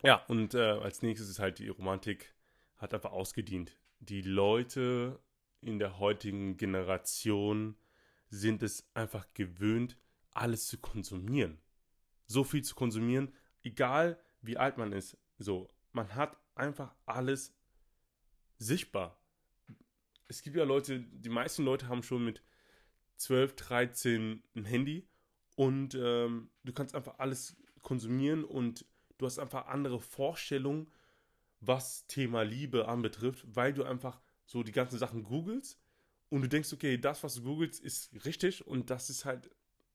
Ja, 0.04 0.24
und 0.28 0.54
äh, 0.54 0.60
als 0.60 1.02
nächstes 1.02 1.30
ist 1.30 1.40
halt 1.40 1.60
die 1.60 1.70
Romantik 1.70 2.34
hat 2.78 2.94
einfach 2.94 3.12
ausgedient. 3.12 3.78
Die 4.00 4.22
Leute 4.22 5.20
in 5.62 5.80
der 5.80 6.00
heutigen 6.00 6.58
Generation 6.58 7.76
sind 8.30 8.62
es 8.62 8.90
einfach 8.94 9.26
gewöhnt, 9.34 9.98
alles 10.32 10.68
zu 10.68 10.78
konsumieren. 10.78 11.60
So 12.28 12.44
viel 12.44 12.64
zu 12.64 12.76
konsumieren, 12.76 13.34
egal 13.64 14.20
wie 14.42 14.58
alt 14.58 14.78
man 14.78 14.92
ist. 14.92 15.18
So, 15.40 15.70
man 15.98 16.16
hat 16.16 16.38
einfach 16.56 16.94
alles 17.06 17.54
sichtbar. 18.58 19.20
Es 20.28 20.42
gibt 20.42 20.56
ja 20.56 20.64
Leute, 20.64 21.02
die 21.02 21.30
meisten 21.30 21.64
Leute 21.64 21.88
haben 21.88 22.04
schon 22.04 22.24
mit 22.24 22.42
12, 23.18 23.56
13 23.56 24.44
ein 24.56 24.66
Handy 24.66 25.08
und 25.56 25.96
ähm, 25.96 26.52
du 26.64 26.72
kannst 26.72 26.94
einfach 26.96 27.18
alles 27.18 27.58
konsumieren 27.82 28.44
und 28.44 28.86
du 29.18 29.26
hast 29.26 29.40
einfach 29.40 29.68
andere 29.68 30.00
Vorstellungen, 30.00 30.92
was 31.62 32.06
Thema 32.06 32.44
Liebe 32.44 32.88
anbetrifft, 32.88 33.44
weil 33.56 33.74
du 33.74 33.84
einfach 33.84 34.22
so 34.46 34.62
die 34.62 34.72
ganzen 34.72 35.00
Sachen 35.00 35.24
googelst 35.24 35.80
und 36.30 36.42
du 36.42 36.50
denkst, 36.50 36.72
okay, 36.74 37.00
das, 37.00 37.24
was 37.24 37.36
du 37.36 37.42
googelst, 37.42 37.84
ist 37.84 38.12
richtig 38.24 38.68
und 38.68 38.92
das 38.92 39.10
ist 39.10 39.26
halt 39.26 39.50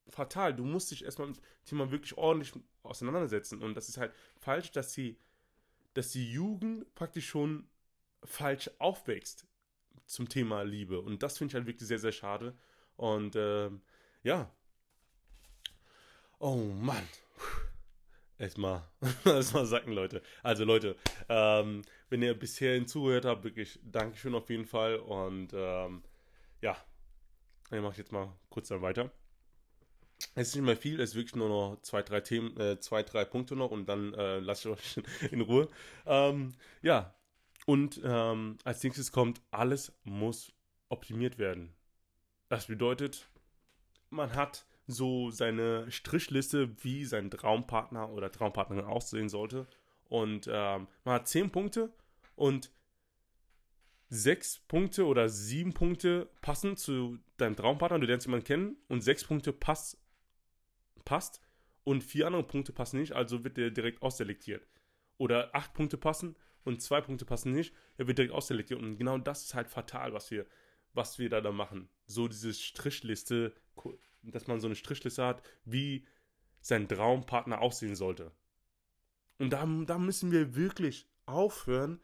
fatal. 0.08 0.52
Du 0.52 0.64
musst 0.64 0.90
dich 0.90 1.04
erstmal 1.04 1.28
mit 1.28 1.36
dem 1.36 1.42
Thema 1.64 1.90
wirklich 1.92 2.18
ordentlich 2.18 2.52
auseinandersetzen 2.82 3.62
und 3.62 3.74
das 3.74 3.88
ist 3.88 3.98
halt 3.98 4.12
falsch, 4.40 4.72
dass 4.72 4.92
sie 4.92 5.20
dass 5.94 6.10
die 6.10 6.30
Jugend 6.30 6.94
praktisch 6.94 7.28
schon 7.28 7.68
falsch 8.24 8.70
aufwächst 8.78 9.46
zum 10.06 10.28
Thema 10.28 10.62
Liebe. 10.62 11.00
Und 11.00 11.22
das 11.22 11.38
finde 11.38 11.52
ich 11.52 11.54
halt 11.54 11.66
wirklich 11.66 11.88
sehr, 11.88 11.98
sehr 11.98 12.12
schade. 12.12 12.56
Und 12.96 13.36
äh, 13.36 13.70
ja. 14.22 14.50
Oh 16.38 16.56
Mann. 16.56 17.06
Erstmal, 18.38 18.82
erstmal 19.24 19.66
sacken, 19.66 19.92
Leute. 19.92 20.22
Also 20.42 20.64
Leute, 20.64 20.96
ähm, 21.28 21.82
wenn 22.08 22.22
ihr 22.22 22.34
bisher 22.34 22.74
hinzugehört 22.74 23.24
habt, 23.24 23.44
wirklich 23.44 23.78
Dankeschön 23.84 24.34
auf 24.34 24.50
jeden 24.50 24.66
Fall. 24.66 24.96
Und 24.96 25.52
ähm, 25.54 26.02
ja, 26.60 26.76
dann 27.70 27.82
mache 27.82 27.92
ich 27.92 27.98
jetzt 27.98 28.12
mal 28.12 28.32
kurz 28.50 28.68
dann 28.68 28.82
weiter. 28.82 29.12
Es 30.34 30.48
ist 30.48 30.54
nicht 30.56 30.64
mehr 30.64 30.76
viel, 30.76 31.00
es 31.00 31.10
ist 31.10 31.16
wirklich 31.16 31.36
nur 31.36 31.48
noch 31.48 31.82
zwei, 31.82 32.02
drei 32.02 32.20
Themen, 32.20 32.58
äh, 32.58 32.80
zwei, 32.80 33.02
drei 33.02 33.24
Punkte 33.24 33.54
noch 33.54 33.70
und 33.70 33.86
dann 33.86 34.14
äh, 34.14 34.38
lasse 34.38 34.70
ich 34.70 34.74
euch 34.74 35.04
in 35.30 35.42
Ruhe. 35.42 35.68
Ähm, 36.06 36.54
ja, 36.80 37.14
und 37.66 38.00
ähm, 38.02 38.56
als 38.64 38.82
nächstes 38.82 39.12
kommt, 39.12 39.40
alles 39.50 39.92
muss 40.04 40.52
optimiert 40.88 41.38
werden. 41.38 41.74
Das 42.48 42.66
bedeutet, 42.66 43.28
man 44.10 44.34
hat 44.34 44.66
so 44.86 45.30
seine 45.30 45.90
Strichliste, 45.90 46.82
wie 46.82 47.04
sein 47.04 47.30
Traumpartner 47.30 48.10
oder 48.10 48.32
Traumpartnerin 48.32 48.84
aussehen 48.84 49.28
sollte. 49.28 49.66
Und 50.04 50.46
ähm, 50.50 50.88
man 51.04 51.14
hat 51.14 51.28
zehn 51.28 51.50
Punkte 51.50 51.92
und 52.36 52.70
sechs 54.08 54.58
Punkte 54.68 55.06
oder 55.06 55.28
sieben 55.28 55.72
Punkte 55.72 56.28
passen 56.42 56.76
zu 56.76 57.18
deinem 57.38 57.56
Traumpartner, 57.56 57.98
du 57.98 58.06
lernst 58.06 58.26
jemanden 58.26 58.44
kennen 58.44 58.76
und 58.88 59.00
sechs 59.02 59.24
Punkte 59.24 59.52
passt 59.54 59.98
passt 61.04 61.40
und 61.84 62.02
vier 62.02 62.26
andere 62.26 62.44
Punkte 62.44 62.72
passen 62.72 63.00
nicht, 63.00 63.12
also 63.12 63.44
wird 63.44 63.56
der 63.56 63.70
direkt 63.70 64.02
ausselektiert. 64.02 64.66
Oder 65.18 65.54
acht 65.54 65.74
Punkte 65.74 65.96
passen 65.96 66.36
und 66.64 66.80
zwei 66.80 67.00
Punkte 67.00 67.24
passen 67.24 67.52
nicht, 67.52 67.74
er 67.96 68.06
wird 68.06 68.18
direkt 68.18 68.34
ausselektiert. 68.34 68.80
Und 68.80 68.98
genau 68.98 69.18
das 69.18 69.44
ist 69.44 69.54
halt 69.54 69.68
fatal, 69.68 70.12
was 70.12 70.30
wir, 70.30 70.46
was 70.94 71.18
wir 71.18 71.28
da, 71.28 71.40
da 71.40 71.52
machen. 71.52 71.88
So 72.06 72.28
diese 72.28 72.54
Strichliste, 72.54 73.54
dass 74.22 74.46
man 74.46 74.60
so 74.60 74.68
eine 74.68 74.76
Strichliste 74.76 75.24
hat, 75.24 75.42
wie 75.64 76.06
sein 76.60 76.88
Traumpartner 76.88 77.60
aussehen 77.60 77.96
sollte. 77.96 78.32
Und 79.38 79.50
da, 79.50 79.66
da 79.86 79.98
müssen 79.98 80.30
wir 80.30 80.54
wirklich 80.54 81.08
aufhören, 81.26 82.00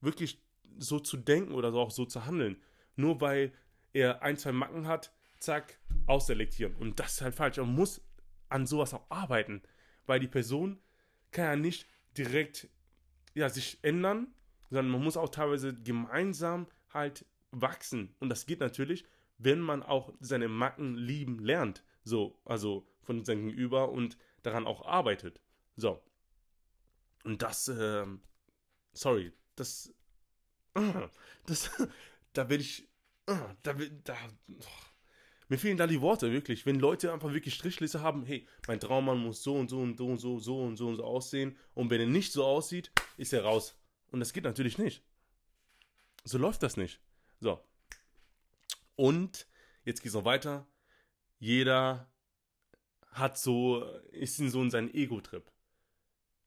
wirklich 0.00 0.42
so 0.78 0.98
zu 0.98 1.18
denken 1.18 1.52
oder 1.52 1.74
auch 1.74 1.90
so 1.90 2.06
zu 2.06 2.24
handeln. 2.24 2.62
Nur 2.96 3.20
weil 3.20 3.52
er 3.92 4.22
ein, 4.22 4.36
zwei 4.36 4.52
Macken 4.52 4.86
hat, 4.86 5.12
zack, 5.38 5.78
ausselektieren. 6.06 6.74
Und 6.76 7.00
das 7.00 7.14
ist 7.14 7.20
halt 7.22 7.34
falsch. 7.34 7.58
Man 7.58 7.74
muss 7.74 8.02
an 8.50 8.66
sowas 8.66 8.94
auch 8.94 9.10
arbeiten. 9.10 9.62
Weil 10.06 10.20
die 10.20 10.28
Person 10.28 10.78
kann 11.30 11.44
ja 11.44 11.56
nicht 11.56 11.86
direkt 12.16 12.68
ja, 13.34 13.48
sich 13.48 13.78
ändern, 13.82 14.28
sondern 14.70 14.90
man 14.90 15.02
muss 15.02 15.16
auch 15.16 15.28
teilweise 15.28 15.74
gemeinsam 15.74 16.66
halt 16.92 17.24
wachsen. 17.50 18.14
Und 18.18 18.28
das 18.28 18.46
geht 18.46 18.60
natürlich, 18.60 19.04
wenn 19.38 19.60
man 19.60 19.82
auch 19.82 20.12
seine 20.20 20.48
Macken 20.48 20.94
lieben 20.94 21.38
lernt. 21.38 21.84
So, 22.02 22.40
also 22.44 22.86
von 23.02 23.24
seinem 23.24 23.46
Gegenüber 23.46 23.90
und 23.90 24.16
daran 24.42 24.66
auch 24.66 24.86
arbeitet. 24.86 25.40
So. 25.76 26.02
Und 27.24 27.42
das, 27.42 27.68
äh, 27.68 28.06
sorry, 28.92 29.32
das, 29.56 29.92
das, 31.46 31.70
da 32.32 32.48
will 32.48 32.60
ich, 32.60 32.88
da 33.62 33.78
will, 33.78 33.90
da, 34.04 34.16
oh, 34.48 34.89
mir 35.50 35.58
fehlen 35.58 35.76
da 35.76 35.88
die 35.88 36.00
Worte, 36.00 36.30
wirklich. 36.30 36.64
Wenn 36.64 36.78
Leute 36.78 37.12
einfach 37.12 37.34
wirklich 37.34 37.54
Strichliste 37.54 38.02
haben, 38.02 38.24
hey, 38.24 38.46
mein 38.68 38.78
Traummann 38.78 39.18
muss 39.18 39.42
so 39.42 39.56
und 39.56 39.68
so 39.68 39.80
und 39.80 39.96
so 39.96 40.06
und 40.06 40.18
so, 40.18 40.38
so 40.38 40.62
und 40.62 40.76
so 40.76 40.86
und 40.86 40.96
so 40.96 41.04
aussehen. 41.04 41.58
Und 41.74 41.90
wenn 41.90 42.00
er 42.00 42.06
nicht 42.06 42.32
so 42.32 42.44
aussieht, 42.44 42.92
ist 43.16 43.32
er 43.32 43.42
raus. 43.42 43.76
Und 44.12 44.20
das 44.20 44.32
geht 44.32 44.44
natürlich 44.44 44.78
nicht. 44.78 45.02
So 46.22 46.38
läuft 46.38 46.62
das 46.62 46.76
nicht. 46.76 47.00
So. 47.40 47.60
Und 48.94 49.48
jetzt 49.84 50.02
geht 50.02 50.10
es 50.10 50.14
noch 50.14 50.24
weiter. 50.24 50.68
Jeder 51.40 52.12
hat 53.10 53.36
so, 53.36 53.82
ist 54.12 54.38
in 54.38 54.50
so 54.50 54.62
in 54.62 54.70
seinem 54.70 54.94
Ego-Trip. 54.94 55.50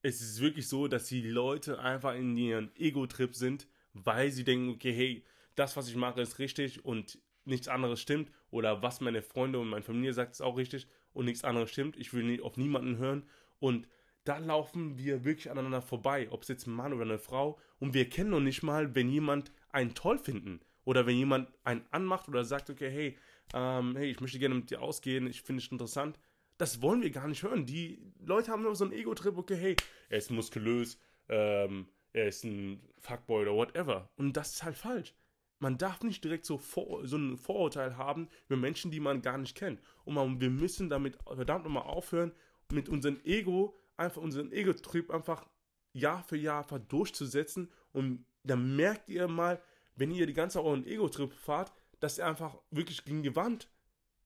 Es 0.02 0.22
ist 0.22 0.40
wirklich 0.40 0.70
so, 0.70 0.88
dass 0.88 1.08
die 1.08 1.24
Leute 1.24 1.78
einfach 1.80 2.16
in 2.16 2.38
ihren 2.38 2.74
Ego-Trip 2.78 3.36
sind, 3.36 3.68
weil 3.92 4.32
sie 4.32 4.46
denken, 4.46 4.70
okay, 4.70 4.94
hey, 4.94 5.26
das, 5.56 5.76
was 5.76 5.90
ich 5.90 5.98
mache, 5.98 6.22
ist 6.22 6.40
richtig 6.40 6.86
und 6.86 7.20
nichts 7.44 7.68
anderes 7.68 8.00
stimmt. 8.00 8.32
Oder 8.54 8.84
was 8.84 9.02
meine 9.02 9.24
Freunde 9.24 9.58
und 9.60 9.68
meine 9.68 9.82
Familie 9.82 10.14
sagt, 10.14 10.34
ist 10.34 10.42
auch 10.42 10.58
richtig 10.58 10.88
und 11.12 11.26
nichts 11.26 11.44
anderes 11.44 11.72
stimmt. 11.72 11.98
Ich 11.98 12.14
will 12.14 12.40
auf 12.44 12.56
niemanden 12.56 12.98
hören. 12.98 13.24
Und 13.58 13.88
da 14.26 14.38
laufen 14.38 14.96
wir 15.00 15.26
wirklich 15.26 15.50
aneinander 15.50 15.82
vorbei, 15.82 16.28
ob 16.30 16.44
es 16.44 16.50
jetzt 16.50 16.68
ein 16.68 16.74
Mann 16.76 16.94
oder 16.94 17.02
eine 17.02 17.18
Frau. 17.18 17.60
Und 17.80 17.96
wir 17.96 18.08
kennen 18.08 18.30
noch 18.30 18.40
nicht 18.40 18.62
mal, 18.62 18.94
wenn 18.94 19.10
jemand 19.10 19.52
einen 19.72 19.96
toll 19.96 20.20
finden. 20.20 20.60
Oder 20.86 21.08
wenn 21.08 21.18
jemand 21.18 21.52
einen 21.64 21.84
anmacht 21.90 22.28
oder 22.28 22.46
sagt, 22.46 22.70
okay, 22.70 22.92
hey, 22.92 23.18
ähm, 23.56 23.96
hey, 23.96 24.12
ich 24.12 24.22
möchte 24.22 24.38
gerne 24.38 24.54
mit 24.54 24.70
dir 24.70 24.84
ausgehen, 24.84 25.26
ich 25.26 25.42
finde 25.42 25.64
es 25.64 25.72
interessant. 25.72 26.20
Das 26.60 26.80
wollen 26.84 27.02
wir 27.02 27.10
gar 27.10 27.28
nicht 27.28 27.42
hören. 27.42 27.66
Die 27.66 28.14
Leute 28.20 28.52
haben 28.52 28.62
nur 28.62 28.76
so 28.76 28.84
einen 28.84 28.94
Ego-Trip, 28.94 29.36
okay, 29.36 29.56
hey, 29.56 29.76
er 30.10 30.20
ist 30.20 30.30
muskulös, 30.30 31.00
ähm, 31.28 31.88
er 32.12 32.28
ist 32.28 32.44
ein 32.44 32.84
Fuckboy 33.00 33.42
oder 33.42 33.56
whatever. 33.56 34.12
Und 34.16 34.38
das 34.38 34.54
ist 34.54 34.64
halt 34.64 34.78
falsch. 34.78 35.16
Man 35.64 35.78
darf 35.78 36.04
nicht 36.04 36.22
direkt 36.22 36.46
so, 36.46 36.58
vor, 36.58 37.08
so 37.08 37.16
ein 37.16 37.38
Vorurteil 37.38 37.96
haben 37.96 38.28
über 38.48 38.58
Menschen, 38.58 38.92
die 38.92 39.00
man 39.00 39.22
gar 39.22 39.38
nicht 39.38 39.56
kennt. 39.56 39.82
Und 40.04 40.16
man, 40.16 40.42
wir 40.42 40.50
müssen 40.50 40.90
damit 40.90 41.18
verdammt 41.26 41.64
nochmal 41.64 41.84
aufhören, 41.84 42.34
mit 42.70 42.90
unserem 42.90 43.22
Ego, 43.24 43.74
einfach 43.96 44.22
unseren 44.22 44.52
Ego-Trip 44.52 45.10
einfach 45.10 45.48
Jahr 45.94 46.22
für 46.22 46.36
Jahr 46.36 46.64
einfach 46.64 46.80
durchzusetzen. 46.80 47.72
Und 47.94 48.26
dann 48.44 48.76
merkt 48.76 49.08
ihr 49.08 49.30
mal, 49.30 49.62
wenn 49.96 50.12
ihr 50.12 50.28
die 50.28 50.34
ganze 50.34 50.58
Zeit 50.58 50.66
euren 50.66 50.86
Ego-Trip 50.86 51.32
fahrt, 51.32 51.72
dass 52.02 52.18
ihr 52.18 52.28
einfach 52.28 52.58
wirklich 52.70 53.06
gegen 53.06 53.24
die 53.24 53.34
Wand, 53.34 53.70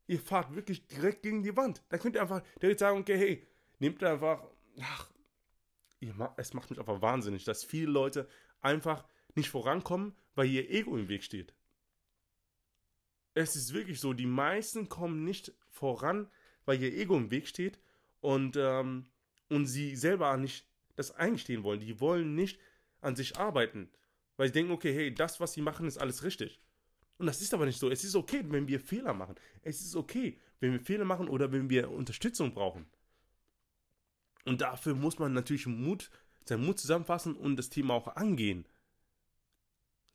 ihr 0.07 0.19
fahrt 0.19 0.55
wirklich 0.55 0.87
direkt 0.87 1.21
gegen 1.21 1.43
die 1.43 1.55
Wand. 1.55 1.83
Dann 1.89 1.99
könnt 1.99 2.15
ihr 2.15 2.23
einfach 2.23 2.41
direkt 2.63 2.79
sagen, 2.79 2.97
okay, 2.97 3.15
hey, 3.15 3.47
nehmt 3.77 4.03
einfach, 4.03 4.43
ach, 4.81 5.11
es 6.37 6.55
macht 6.55 6.71
mich 6.71 6.79
einfach 6.79 6.99
wahnsinnig, 7.03 7.43
dass 7.43 7.63
viele 7.63 7.91
Leute 7.91 8.27
einfach 8.59 9.05
nicht 9.35 9.51
vorankommen, 9.51 10.15
weil 10.37 10.49
ihr 10.49 10.69
Ego 10.69 10.95
im 10.95 11.09
Weg 11.09 11.23
steht. 11.23 11.53
Es 13.33 13.55
ist 13.55 13.73
wirklich 13.73 13.99
so, 13.99 14.13
die 14.13 14.27
meisten 14.27 14.87
kommen 14.87 15.23
nicht 15.23 15.51
voran, 15.71 16.29
weil 16.65 16.81
ihr 16.81 16.95
Ego 16.95 17.17
im 17.17 17.31
Weg 17.31 17.47
steht 17.47 17.79
und, 18.21 18.55
ähm, 18.55 19.07
und 19.49 19.65
sie 19.65 19.95
selber 19.95 20.37
nicht 20.37 20.67
das 20.95 21.11
eingestehen 21.11 21.63
wollen. 21.63 21.79
Die 21.79 21.99
wollen 21.99 22.35
nicht 22.35 22.59
an 23.01 23.15
sich 23.15 23.37
arbeiten, 23.37 23.89
weil 24.37 24.47
sie 24.47 24.53
denken, 24.53 24.71
okay, 24.71 24.93
hey, 24.93 25.13
das, 25.13 25.39
was 25.39 25.53
sie 25.53 25.61
machen, 25.61 25.87
ist 25.87 25.97
alles 25.97 26.23
richtig. 26.23 26.59
Und 27.17 27.25
das 27.25 27.41
ist 27.41 27.53
aber 27.53 27.65
nicht 27.65 27.79
so. 27.79 27.89
Es 27.89 28.03
ist 28.03 28.15
okay, 28.15 28.43
wenn 28.47 28.67
wir 28.67 28.79
Fehler 28.79 29.13
machen. 29.13 29.35
Es 29.63 29.81
ist 29.81 29.95
okay, 29.95 30.39
wenn 30.59 30.71
wir 30.71 30.79
Fehler 30.79 31.05
machen 31.05 31.29
oder 31.29 31.51
wenn 31.51 31.69
wir 31.69 31.89
Unterstützung 31.89 32.53
brauchen. 32.53 32.85
Und 34.45 34.61
dafür 34.61 34.93
muss 34.93 35.17
man 35.17 35.33
natürlich 35.33 35.65
Mut, 35.65 36.11
seinen 36.45 36.65
Mut 36.65 36.79
zusammenfassen 36.79 37.35
und 37.35 37.55
das 37.55 37.69
Thema 37.69 37.95
auch 37.95 38.15
angehen. 38.15 38.67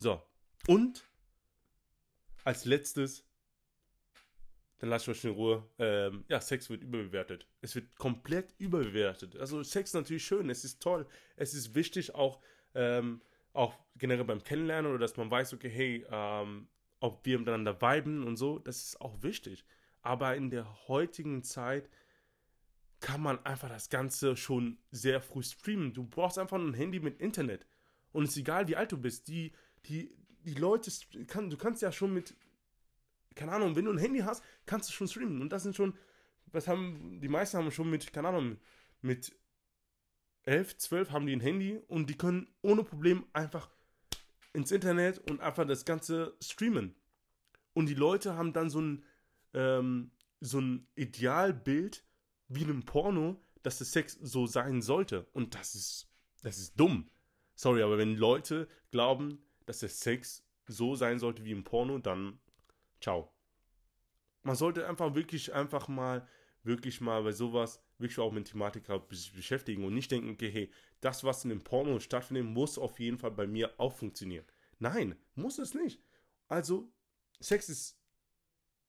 So. 0.03 0.21
Und 0.67 1.05
als 2.43 2.65
letztes, 2.65 3.25
dann 4.79 4.91
lasst 4.91 5.09
euch 5.09 5.25
in 5.25 5.31
Ruhe. 5.31 5.65
Ähm, 5.79 6.25
ja, 6.29 6.41
Sex 6.41 6.69
wird 6.71 6.83
überbewertet. 6.83 7.47
Es 7.61 7.77
wird 7.77 7.95
komplett 7.97 8.53
überbewertet. 8.59 9.37
Also 9.37 9.63
Sex 9.63 9.91
ist 9.91 9.95
natürlich 9.95 10.25
schön, 10.25 10.51
es 10.51 10.65
ist 10.65 10.83
toll, 10.83 11.07
es 11.37 11.55
ist 11.55 11.77
wichtig, 11.77 12.17
auch, 12.17 12.41
ähm, 12.75 13.23
auch 13.53 13.79
generell 13.95 14.25
beim 14.25 14.43
Kennenlernen 14.43 14.91
oder 14.91 14.99
dass 14.99 15.17
man 15.17 15.31
weiß, 15.31 15.55
okay, 15.55 15.71
hey, 15.71 16.05
ähm, 16.11 16.67
ob 16.99 17.25
wir 17.25 17.39
miteinander 17.39 17.81
viben 17.81 18.25
und 18.25 18.37
so, 18.37 18.59
das 18.59 18.83
ist 18.83 19.01
auch 19.01 19.23
wichtig. 19.23 19.65
Aber 20.01 20.35
in 20.35 20.51
der 20.51 20.89
heutigen 20.89 21.45
Zeit 21.45 21.89
kann 22.99 23.21
man 23.21 23.45
einfach 23.45 23.69
das 23.69 23.89
Ganze 23.89 24.37
schon 24.37 24.79
sehr 24.91 25.21
früh 25.21 25.45
streamen. 25.45 25.93
Du 25.93 26.05
brauchst 26.05 26.39
einfach 26.39 26.59
ein 26.59 26.75
Handy 26.75 26.99
mit 26.99 27.21
Internet. 27.21 27.67
Und 28.13 28.25
es 28.25 28.31
ist 28.31 28.39
egal, 28.39 28.69
wie 28.69 28.77
alt 28.77 28.93
du 28.93 28.99
bist. 28.99 29.29
Die, 29.29 29.53
die, 29.87 30.15
die 30.45 30.55
Leute, 30.55 30.91
kann, 31.27 31.51
du 31.51 31.57
kannst 31.57 31.83
ja 31.83 31.93
schon 31.93 32.13
mit, 32.13 32.35
keine 33.35 33.53
Ahnung, 33.53 33.77
wenn 33.77 33.85
du 33.85 33.93
ein 33.93 33.99
Handy 33.99 34.21
hast, 34.21 34.43
kannst 34.67 34.89
du 34.89 34.93
schon 34.93 35.09
streamen. 35.09 35.41
Und 35.41 35.51
das 35.51 35.63
sind 35.63 35.77
schon, 35.77 35.95
was 36.47 36.69
haben, 36.69 37.21
die 37.21 37.29
meisten 37.29 37.59
haben 37.59 37.71
schon 37.71 37.91
mit, 37.91 38.13
keine 38.13 38.29
Ahnung, 38.29 38.59
mit 39.01 39.35
11, 40.45 40.79
12 40.79 41.11
haben 41.11 41.27
die 41.27 41.35
ein 41.35 41.41
Handy 41.41 41.81
und 41.89 42.11
die 42.11 42.17
können 42.17 42.49
ohne 42.63 42.85
Problem 42.85 43.25
einfach 43.33 43.71
ins 44.53 44.73
Internet 44.73 45.19
und 45.31 45.41
einfach 45.41 45.67
das 45.67 45.85
Ganze 45.85 46.37
streamen. 46.41 46.95
Und 47.75 47.87
die 47.87 47.95
Leute 47.95 48.35
haben 48.35 48.53
dann 48.53 48.69
so 48.69 48.81
ein, 48.81 49.05
ähm, 49.55 50.11
so 50.41 50.61
ein 50.61 50.87
Idealbild 50.95 52.05
wie 52.49 52.63
in 52.63 52.71
einem 52.71 52.85
Porno, 52.85 53.41
dass 53.63 53.79
der 53.79 53.87
Sex 53.87 54.19
so 54.21 54.47
sein 54.47 54.83
sollte. 54.83 55.27
Und 55.33 55.55
das 55.55 55.75
ist, 55.75 56.09
das 56.43 56.59
ist 56.59 56.79
dumm. 56.79 57.09
Sorry, 57.55 57.83
aber 57.83 57.97
wenn 57.97 58.17
Leute 58.17 58.69
glauben, 58.91 59.39
dass 59.67 59.81
der 59.81 59.89
Sex 59.89 60.45
so 60.67 60.95
sein 60.95 61.19
sollte 61.19 61.45
wie 61.45 61.53
im 61.53 61.65
Porno, 61.65 61.99
dann 61.99 62.39
ciao. 63.01 63.33
Man 64.43 64.57
sollte 64.57 64.89
einfach 64.89 65.15
wirklich 65.15 65.53
einfach 65.53 65.89
mal, 65.89 66.27
wirklich 66.63 67.01
mal 67.01 67.23
bei 67.23 67.33
sowas 67.33 67.81
wirklich 68.03 68.19
auch 68.19 68.33
mit 68.33 68.49
Thematik 68.49 68.85
beschäftigen 69.09 69.85
und 69.85 69.95
nicht 69.95 70.11
denken, 70.11 70.31
okay, 70.31 70.51
hey, 70.51 70.73
das, 71.01 71.25
was 71.25 71.45
in 71.45 71.51
dem 71.51 71.63
Porno 71.63 71.99
stattfindet, 72.01 72.45
muss 72.45 72.79
auf 72.79 73.01
jeden 73.01 73.19
Fall 73.19 73.31
bei 73.31 73.47
mir 73.47 73.73
auch 73.79 73.93
funktionieren. 73.93 74.45
Nein, 74.79 75.17
muss 75.35 75.59
es 75.59 75.75
nicht. 75.75 76.03
Also, 76.49 76.93
Sex 77.41 77.69
ist, 77.69 77.99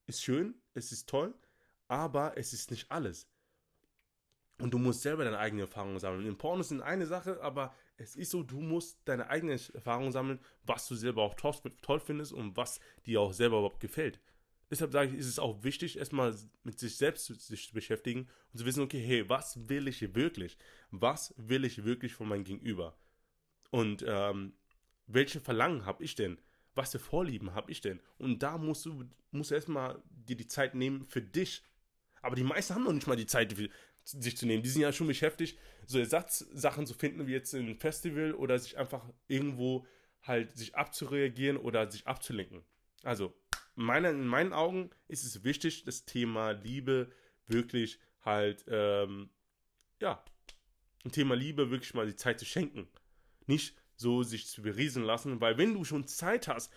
ist 0.08 0.24
schön, 0.24 0.56
es 0.74 0.92
ist 0.92 1.08
toll, 1.08 1.34
aber 1.88 2.38
es 2.38 2.54
ist 2.54 2.72
nicht 2.72 2.92
alles. 2.92 3.30
Und 4.60 4.72
du 4.72 4.78
musst 4.78 5.02
selber 5.02 5.24
deine 5.24 5.40
eigene 5.40 5.64
Erfahrungen 5.64 6.00
sammeln. 6.00 6.26
In 6.26 6.38
Pornos 6.38 6.70
sind 6.70 6.82
eine 6.82 7.06
Sache, 7.06 7.42
aber 7.42 7.74
es 7.98 8.16
ist 8.16 8.32
so, 8.32 8.44
du 8.44 8.60
musst 8.60 9.00
deine 9.06 9.30
eigene 9.30 9.54
Erfahrungen 9.54 10.12
sammeln, 10.12 10.40
was 10.66 10.88
du 10.88 10.96
selber 10.96 11.22
auch 11.22 11.36
toll 11.36 12.00
findest 12.00 12.34
und 12.34 12.58
was 12.58 12.80
dir 13.06 13.22
auch 13.22 13.34
selber 13.34 13.60
überhaupt 13.60 13.80
gefällt. 13.80 14.20
Deshalb 14.70 14.92
sage 14.92 15.12
ich, 15.12 15.20
ist 15.20 15.28
es 15.28 15.40
auch 15.40 15.64
wichtig, 15.64 16.00
erstmal 16.00 16.36
mit 16.64 16.80
sich 16.80 16.98
selbst 16.98 17.26
zu, 17.26 17.36
sich 17.36 17.68
zu 17.68 17.74
beschäftigen 17.74 18.28
und 18.52 18.60
zu 18.60 18.66
wissen, 18.66 18.82
okay, 18.82 19.00
hey, 19.00 19.30
was 19.30 19.70
will 19.70 19.88
ich 19.88 20.16
wirklich? 20.16 20.58
Was 20.90 21.34
will 21.38 21.66
ich 21.66 21.84
wirklich 21.84 22.16
von 22.16 22.28
meinem 22.28 22.44
Gegenüber? 22.44 22.98
Und 23.70 24.04
ähm, 24.08 24.54
welche 25.06 25.40
Verlangen 25.40 25.86
habe 25.86 26.04
ich 26.04 26.16
denn? 26.16 26.40
Was 26.76 26.92
für 26.92 27.00
Vorlieben 27.00 27.54
habe 27.54 27.72
ich 27.72 27.82
denn? 27.82 28.00
Und 28.18 28.42
da 28.42 28.58
musst 28.58 28.86
du, 28.86 29.04
musst 29.32 29.52
du 29.52 29.56
erstmal 29.56 30.02
dir 30.10 30.36
die 30.36 30.48
Zeit 30.48 30.74
nehmen 30.74 31.04
für 31.04 31.22
dich. 31.22 31.62
Aber 32.24 32.36
die 32.36 32.44
meisten 32.44 32.74
haben 32.74 32.86
noch 32.86 32.94
nicht 32.94 33.06
mal 33.06 33.16
die 33.16 33.28
Zeit, 33.28 33.56
sich 34.04 34.38
zu 34.38 34.46
nehmen. 34.46 34.64
Die 34.64 34.70
sind 34.70 34.82
ja 34.82 34.92
schon 34.92 35.08
beschäftigt, 35.08 35.58
so 35.86 36.00
Ersatzsachen 36.00 36.86
zu 36.86 36.94
finden, 36.94 37.28
wie 37.28 37.32
jetzt 37.32 37.54
ein 37.54 37.76
Festival 37.76 38.34
oder 38.34 38.60
sich 38.60 38.78
einfach 38.78 39.04
irgendwo 39.28 39.86
halt 40.22 40.56
sich 40.56 40.76
abzureagieren 40.76 41.58
oder 41.58 41.90
sich 41.90 42.08
abzulenken. 42.08 42.64
Also 43.04 43.34
meine, 43.76 44.10
in 44.10 44.28
meinen 44.28 44.54
Augen 44.54 44.92
ist 45.08 45.24
es 45.24 45.44
wichtig, 45.44 45.84
das 45.84 46.06
Thema 46.06 46.52
Liebe 46.52 47.12
wirklich 47.48 48.00
halt, 48.22 48.66
ähm, 48.68 49.30
ja, 50.00 50.24
ein 51.04 51.12
Thema 51.12 51.36
Liebe 51.36 51.70
wirklich 51.70 51.94
mal 51.94 52.06
die 52.06 52.16
Zeit 52.16 52.40
zu 52.40 52.46
schenken. 52.46 52.88
Nicht 53.46 53.76
so 53.96 54.24
sich 54.24 54.48
zu 54.48 54.62
beriesen 54.62 55.04
lassen, 55.04 55.42
weil 55.42 55.58
wenn 55.58 55.74
du 55.74 55.84
schon 55.84 56.08
Zeit 56.08 56.48
hast, 56.48 56.72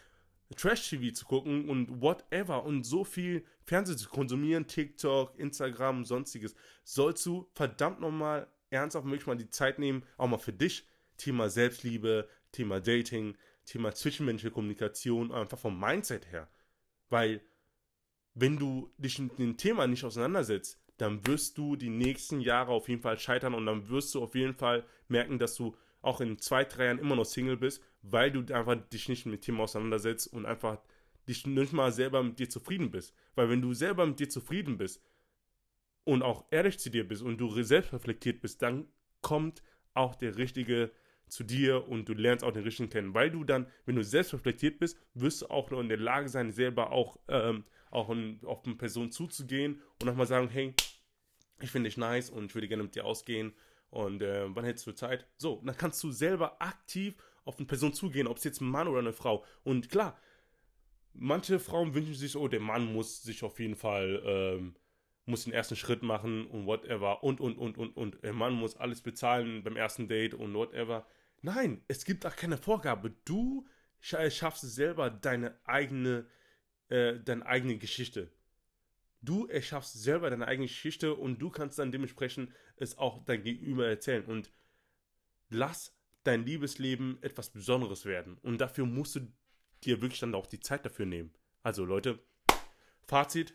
Trash-TV 0.55 1.13
zu 1.15 1.27
gucken 1.27 1.69
und 1.69 2.01
whatever 2.01 2.65
und 2.65 2.85
so 2.85 3.05
viel 3.05 3.45
Fernsehen 3.65 3.99
zu 3.99 4.09
konsumieren, 4.09 4.67
TikTok, 4.67 5.39
Instagram, 5.39 6.05
sonstiges, 6.05 6.55
sollst 6.85 7.27
du 7.27 7.49
verdammt 7.53 8.01
nochmal 8.01 8.47
ernsthaft 8.71 9.07
wirklich 9.07 9.27
mal 9.27 9.37
die 9.37 9.51
Zeit 9.51 9.79
nehmen, 9.79 10.05
auch 10.17 10.29
mal 10.29 10.39
für 10.39 10.53
dich, 10.53 10.87
Thema 11.17 11.49
Selbstliebe, 11.49 12.29
Thema 12.53 12.81
Dating, 12.81 13.37
Thema 13.65 13.95
zwischenmenschliche 13.95 14.53
Kommunikation, 14.53 15.33
einfach 15.33 15.59
vom 15.59 15.79
Mindset 15.79 16.31
her. 16.31 16.49
Weil, 17.11 17.41
wenn 18.35 18.59
du 18.59 18.93
dich 18.99 19.19
mit 19.19 19.39
dem 19.39 19.57
Thema 19.57 19.87
nicht 19.87 20.05
auseinandersetzt, 20.05 20.81
dann 20.99 21.27
wirst 21.27 21.59
du 21.59 21.77
die 21.77 21.91
nächsten 21.91 22.41
Jahre 22.41 22.73
auf 22.73 22.89
jeden 22.89 23.03
Fall 23.03 23.19
scheitern 23.19 23.55
und 23.55 23.67
dann 23.67 23.89
wirst 23.89 24.15
du 24.15 24.23
auf 24.23 24.35
jeden 24.35 24.55
Fall 24.55 24.85
merken, 25.09 25.39
dass 25.39 25.57
du 25.57 25.77
auch 26.07 26.21
in 26.21 26.39
zwei, 26.39 26.65
drei 26.65 26.87
Jahren 26.87 26.99
immer 26.99 27.17
noch 27.17 27.25
Single 27.25 27.57
bist, 27.57 27.83
weil 28.03 28.31
du 28.31 28.55
einfach 28.55 28.77
dich 28.89 29.09
nicht 29.09 29.27
mit 29.27 29.43
Thema 29.43 29.65
auseinandersetzt 29.65 30.33
und 30.33 30.47
einfach 30.47 30.79
dich 31.29 31.47
nicht 31.47 31.73
mal 31.73 31.91
selber 31.91 32.23
mit 32.23 32.39
dir 32.39 32.49
zufrieden 32.49 32.93
bist. 32.93 33.13
Weil 33.35 33.51
wenn 33.51 33.61
du 33.61 33.75
selber 33.75 34.07
mit 34.07 34.21
dir 34.21 34.29
zufrieden 34.29 34.79
bist 34.79 35.03
und 36.05 36.23
auch 36.23 36.45
ehrlich 36.53 36.79
zu 36.79 36.91
dir 36.91 37.07
bist 37.07 37.23
und 37.23 37.39
du 37.39 37.51
selbst 37.63 37.93
reflektiert 37.93 38.41
bist, 38.41 38.63
dann 38.63 38.87
kommt 39.21 39.65
auch 39.95 40.15
der 40.15 40.37
richtige 40.37 40.93
zu 41.27 41.43
dir 41.43 41.89
und 41.89 42.09
du 42.09 42.15
lernst 42.15 42.45
auch 42.45 42.53
den 42.53 42.63
richtigen 42.63 42.89
kennen. 42.89 43.13
Weil 43.13 43.33
du 43.33 43.43
dann, 43.43 43.67
wenn 43.85 43.97
du 43.97 44.05
selbst 44.05 44.33
reflektiert 44.33 44.79
bist, 44.79 44.97
wirst 45.15 45.43
du 45.43 45.47
auch 45.47 45.73
in 45.73 45.89
der 45.89 45.99
Lage 45.99 46.29
sein, 46.29 46.53
selber 46.53 46.93
auch, 46.93 47.19
ähm, 47.27 47.65
auch 47.91 48.11
in, 48.11 48.39
auf 48.45 48.65
eine 48.65 48.77
Person 48.77 49.11
zuzugehen 49.11 49.83
und 50.01 50.07
nochmal 50.07 50.27
sagen, 50.27 50.49
hey, 50.49 50.73
ich 51.61 51.71
finde 51.71 51.89
dich 51.89 51.97
nice 51.97 52.31
und 52.31 52.45
ich 52.47 52.55
würde 52.55 52.69
gerne 52.69 52.85
mit 52.85 52.95
dir 52.95 53.05
ausgehen 53.05 53.55
und 53.91 54.23
äh, 54.23 54.45
wann 54.55 54.65
hättest 54.65 54.87
du 54.87 54.93
Zeit? 54.93 55.27
So, 55.39 55.63
dann 55.65 55.77
kannst 55.77 56.03
du 56.03 56.11
selber 56.11 56.61
aktiv 56.61 57.15
auf 57.45 57.59
eine 57.59 57.67
Person 57.67 57.93
zugehen, 57.93 58.27
ob 58.27 58.39
es 58.39 58.45
jetzt 58.45 58.61
ein 58.61 58.69
Mann 58.69 58.89
oder 58.89 58.99
eine 58.99 59.13
Frau. 59.13 59.45
Und 59.63 59.89
klar, 59.89 60.19
manche 61.13 61.59
Frauen 61.59 61.95
wünschen 61.95 62.15
sich, 62.15 62.37
oh, 62.37 62.49
der 62.49 62.61
Mann 62.61 62.93
muss 62.93 63.23
sich 63.23 63.43
auf 63.43 63.59
jeden 63.61 63.77
Fall 63.77 64.23
ähm, 64.25 64.77
muss 65.27 65.45
den 65.45 65.53
ersten 65.53 65.77
Schritt 65.77 66.03
machen 66.03 66.47
und 66.47 66.67
whatever 66.67 67.23
und 67.23 67.41
und 67.41 67.59
und 67.59 67.77
und 67.77 67.97
und. 67.97 68.23
Der 68.23 68.33
Mann 68.33 68.55
muss 68.55 68.77
alles 68.77 69.03
bezahlen 69.03 69.63
beim 69.63 69.77
ersten 69.77 70.09
Date 70.09 70.35
und 70.35 70.55
whatever. 70.55 71.07
Nein, 71.43 71.83
es 71.89 72.05
gibt 72.05 72.25
auch 72.25 72.37
keine 72.37 72.57
Vorgabe. 72.57 73.13
Du 73.25 73.67
schaffst 74.01 74.63
selber 74.63 75.11
deine 75.11 75.59
eigene, 75.65 76.27
äh, 76.89 77.19
deine 77.19 77.45
eigene 77.45 77.77
Geschichte. 77.77 78.31
Du 79.23 79.47
erschaffst 79.47 79.95
selber 79.95 80.31
deine 80.31 80.47
eigene 80.47 80.67
Geschichte 80.69 81.15
und 81.15 81.41
du 81.41 81.51
kannst 81.51 81.79
dann 81.79 81.93
dementsprechend 81.93 82.53
es 82.77 82.99
auch 82.99 83.25
dein 83.25 83.43
Gegenüber 83.43 83.87
erzählen. 83.89 84.25
Und 84.25 84.51
lass 85.49 85.97
dein 86.25 86.45
Liebesleben 86.45 87.23
etwas 87.23 87.51
Besonderes 87.51 88.05
werden. 88.05 88.39
Und 88.43 88.59
dafür 88.61 88.87
musst 88.87 89.17
du 89.17 89.21
dir 89.85 90.01
wirklich 90.01 90.21
dann 90.21 90.35
auch 90.35 90.47
die 90.47 90.61
Zeit 90.61 90.85
dafür 90.85 91.07
nehmen. 91.07 91.33
Also 91.63 91.85
Leute, 91.85 92.19
Fazit, 93.07 93.55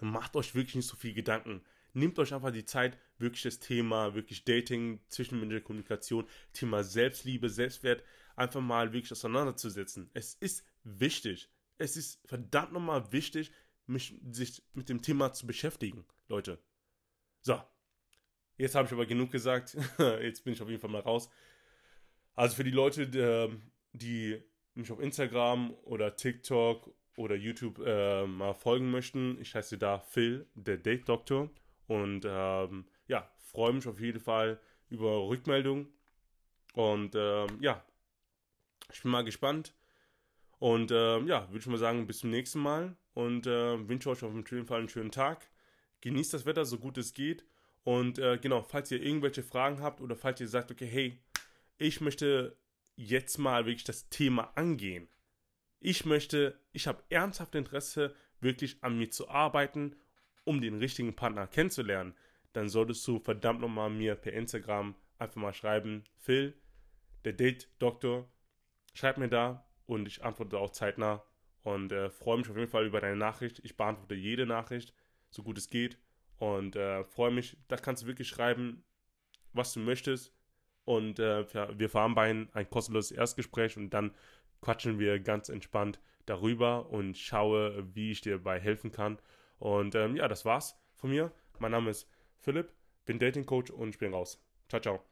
macht 0.00 0.36
euch 0.36 0.54
wirklich 0.54 0.76
nicht 0.76 0.88
so 0.88 0.96
viel 0.96 1.14
Gedanken. 1.14 1.62
Nehmt 1.94 2.18
euch 2.18 2.32
einfach 2.32 2.50
die 2.50 2.64
Zeit, 2.64 2.98
wirklich 3.18 3.42
das 3.42 3.60
Thema, 3.60 4.14
wirklich 4.14 4.44
Dating, 4.44 5.00
zwischenmenschliche 5.08 5.62
Kommunikation, 5.62 6.26
Thema 6.54 6.82
Selbstliebe, 6.82 7.50
Selbstwert, 7.50 8.02
einfach 8.34 8.62
mal 8.62 8.92
wirklich 8.92 9.12
auseinanderzusetzen. 9.12 10.10
Es 10.14 10.34
ist 10.34 10.64
wichtig. 10.84 11.50
Es 11.76 11.96
ist 11.96 12.26
verdammt 12.26 12.72
nochmal 12.72 13.12
wichtig, 13.12 13.52
mich, 13.92 14.14
sich 14.30 14.62
mit 14.74 14.88
dem 14.88 15.02
Thema 15.02 15.32
zu 15.32 15.46
beschäftigen, 15.46 16.04
Leute. 16.28 16.58
So, 17.40 17.60
jetzt 18.56 18.74
habe 18.74 18.86
ich 18.86 18.92
aber 18.92 19.06
genug 19.06 19.30
gesagt. 19.30 19.76
jetzt 19.98 20.44
bin 20.44 20.54
ich 20.54 20.62
auf 20.62 20.68
jeden 20.68 20.80
Fall 20.80 20.90
mal 20.90 21.00
raus. 21.00 21.28
Also 22.34 22.56
für 22.56 22.64
die 22.64 22.70
Leute, 22.70 23.08
die, 23.08 23.58
die 23.92 24.42
mich 24.74 24.90
auf 24.90 25.00
Instagram 25.00 25.74
oder 25.82 26.16
TikTok 26.16 26.94
oder 27.16 27.34
YouTube 27.34 27.78
äh, 27.84 28.26
mal 28.26 28.54
folgen 28.54 28.90
möchten, 28.90 29.38
ich 29.40 29.54
heiße 29.54 29.76
da 29.76 29.98
Phil, 29.98 30.46
der 30.54 30.78
Date 30.78 31.08
Doctor. 31.08 31.50
Und 31.86 32.24
ähm, 32.26 32.86
ja, 33.06 33.30
freue 33.38 33.74
mich 33.74 33.86
auf 33.86 34.00
jeden 34.00 34.20
Fall 34.20 34.58
über 34.88 35.28
Rückmeldung. 35.28 35.88
Und 36.74 37.14
ähm, 37.14 37.58
ja, 37.60 37.84
ich 38.92 39.02
bin 39.02 39.10
mal 39.10 39.24
gespannt. 39.24 39.74
Und 40.62 40.92
ähm, 40.92 41.26
ja, 41.26 41.48
würde 41.48 41.58
ich 41.58 41.66
mal 41.66 41.76
sagen, 41.76 42.06
bis 42.06 42.20
zum 42.20 42.30
nächsten 42.30 42.60
Mal. 42.60 42.94
Und 43.14 43.48
äh, 43.48 43.88
wünsche 43.88 44.08
euch 44.10 44.22
auf 44.22 44.32
jeden 44.32 44.64
Fall 44.64 44.78
einen 44.78 44.88
schönen 44.88 45.10
Tag. 45.10 45.50
Genießt 46.02 46.32
das 46.34 46.46
Wetter 46.46 46.64
so 46.64 46.78
gut 46.78 46.98
es 46.98 47.14
geht. 47.14 47.44
Und 47.82 48.20
äh, 48.20 48.38
genau, 48.38 48.62
falls 48.62 48.92
ihr 48.92 49.02
irgendwelche 49.02 49.42
Fragen 49.42 49.80
habt 49.80 50.00
oder 50.00 50.14
falls 50.14 50.40
ihr 50.40 50.46
sagt, 50.46 50.70
okay, 50.70 50.86
hey, 50.86 51.20
ich 51.78 52.00
möchte 52.00 52.56
jetzt 52.94 53.38
mal 53.38 53.66
wirklich 53.66 53.82
das 53.82 54.08
Thema 54.08 54.52
angehen. 54.54 55.08
Ich 55.80 56.04
möchte, 56.04 56.60
ich 56.70 56.86
habe 56.86 57.02
ernsthaft 57.08 57.56
Interesse, 57.56 58.14
wirklich 58.38 58.84
an 58.84 58.96
mir 58.96 59.10
zu 59.10 59.28
arbeiten, 59.28 59.96
um 60.44 60.60
den 60.60 60.78
richtigen 60.78 61.16
Partner 61.16 61.48
kennenzulernen. 61.48 62.14
Dann 62.52 62.68
solltest 62.68 63.04
du 63.08 63.18
verdammt 63.18 63.62
nochmal 63.62 63.90
mir 63.90 64.14
per 64.14 64.32
Instagram 64.32 64.94
einfach 65.18 65.40
mal 65.40 65.54
schreiben, 65.54 66.04
Phil, 66.18 66.54
der 67.24 67.32
Date-Doktor, 67.32 68.30
schreib 68.94 69.18
mir 69.18 69.28
da 69.28 69.66
und 69.92 70.06
ich 70.06 70.24
antworte 70.24 70.58
auch 70.58 70.70
zeitnah 70.70 71.22
und 71.62 71.92
äh, 71.92 72.10
freue 72.10 72.38
mich 72.38 72.50
auf 72.50 72.56
jeden 72.56 72.70
Fall 72.70 72.86
über 72.86 73.00
deine 73.00 73.16
Nachricht. 73.16 73.60
Ich 73.64 73.76
beantworte 73.76 74.14
jede 74.14 74.46
Nachricht, 74.46 74.94
so 75.30 75.42
gut 75.42 75.58
es 75.58 75.68
geht 75.68 75.98
und 76.38 76.76
äh, 76.76 77.04
freue 77.04 77.30
mich, 77.30 77.56
da 77.68 77.76
kannst 77.76 78.02
du 78.02 78.06
wirklich 78.06 78.28
schreiben, 78.28 78.84
was 79.52 79.72
du 79.72 79.80
möchtest 79.80 80.34
und 80.84 81.18
äh, 81.18 81.44
wir 81.78 81.88
vereinbaren 81.88 82.48
ein 82.52 82.68
kostenloses 82.68 83.12
Erstgespräch 83.12 83.76
und 83.76 83.90
dann 83.90 84.14
quatschen 84.60 84.98
wir 84.98 85.20
ganz 85.20 85.48
entspannt 85.48 86.00
darüber 86.26 86.90
und 86.90 87.16
schaue, 87.16 87.84
wie 87.94 88.12
ich 88.12 88.20
dir 88.20 88.38
dabei 88.38 88.60
helfen 88.60 88.92
kann. 88.92 89.18
Und 89.58 89.94
ähm, 89.94 90.16
ja, 90.16 90.28
das 90.28 90.44
war's 90.44 90.76
von 90.94 91.10
mir. 91.10 91.32
Mein 91.58 91.72
Name 91.72 91.90
ist 91.90 92.08
Philipp, 92.38 92.72
bin 93.04 93.18
Dating 93.18 93.46
Coach 93.46 93.70
und 93.70 93.90
ich 93.90 93.98
bin 93.98 94.12
raus. 94.12 94.42
Ciao, 94.68 94.80
ciao. 94.80 95.11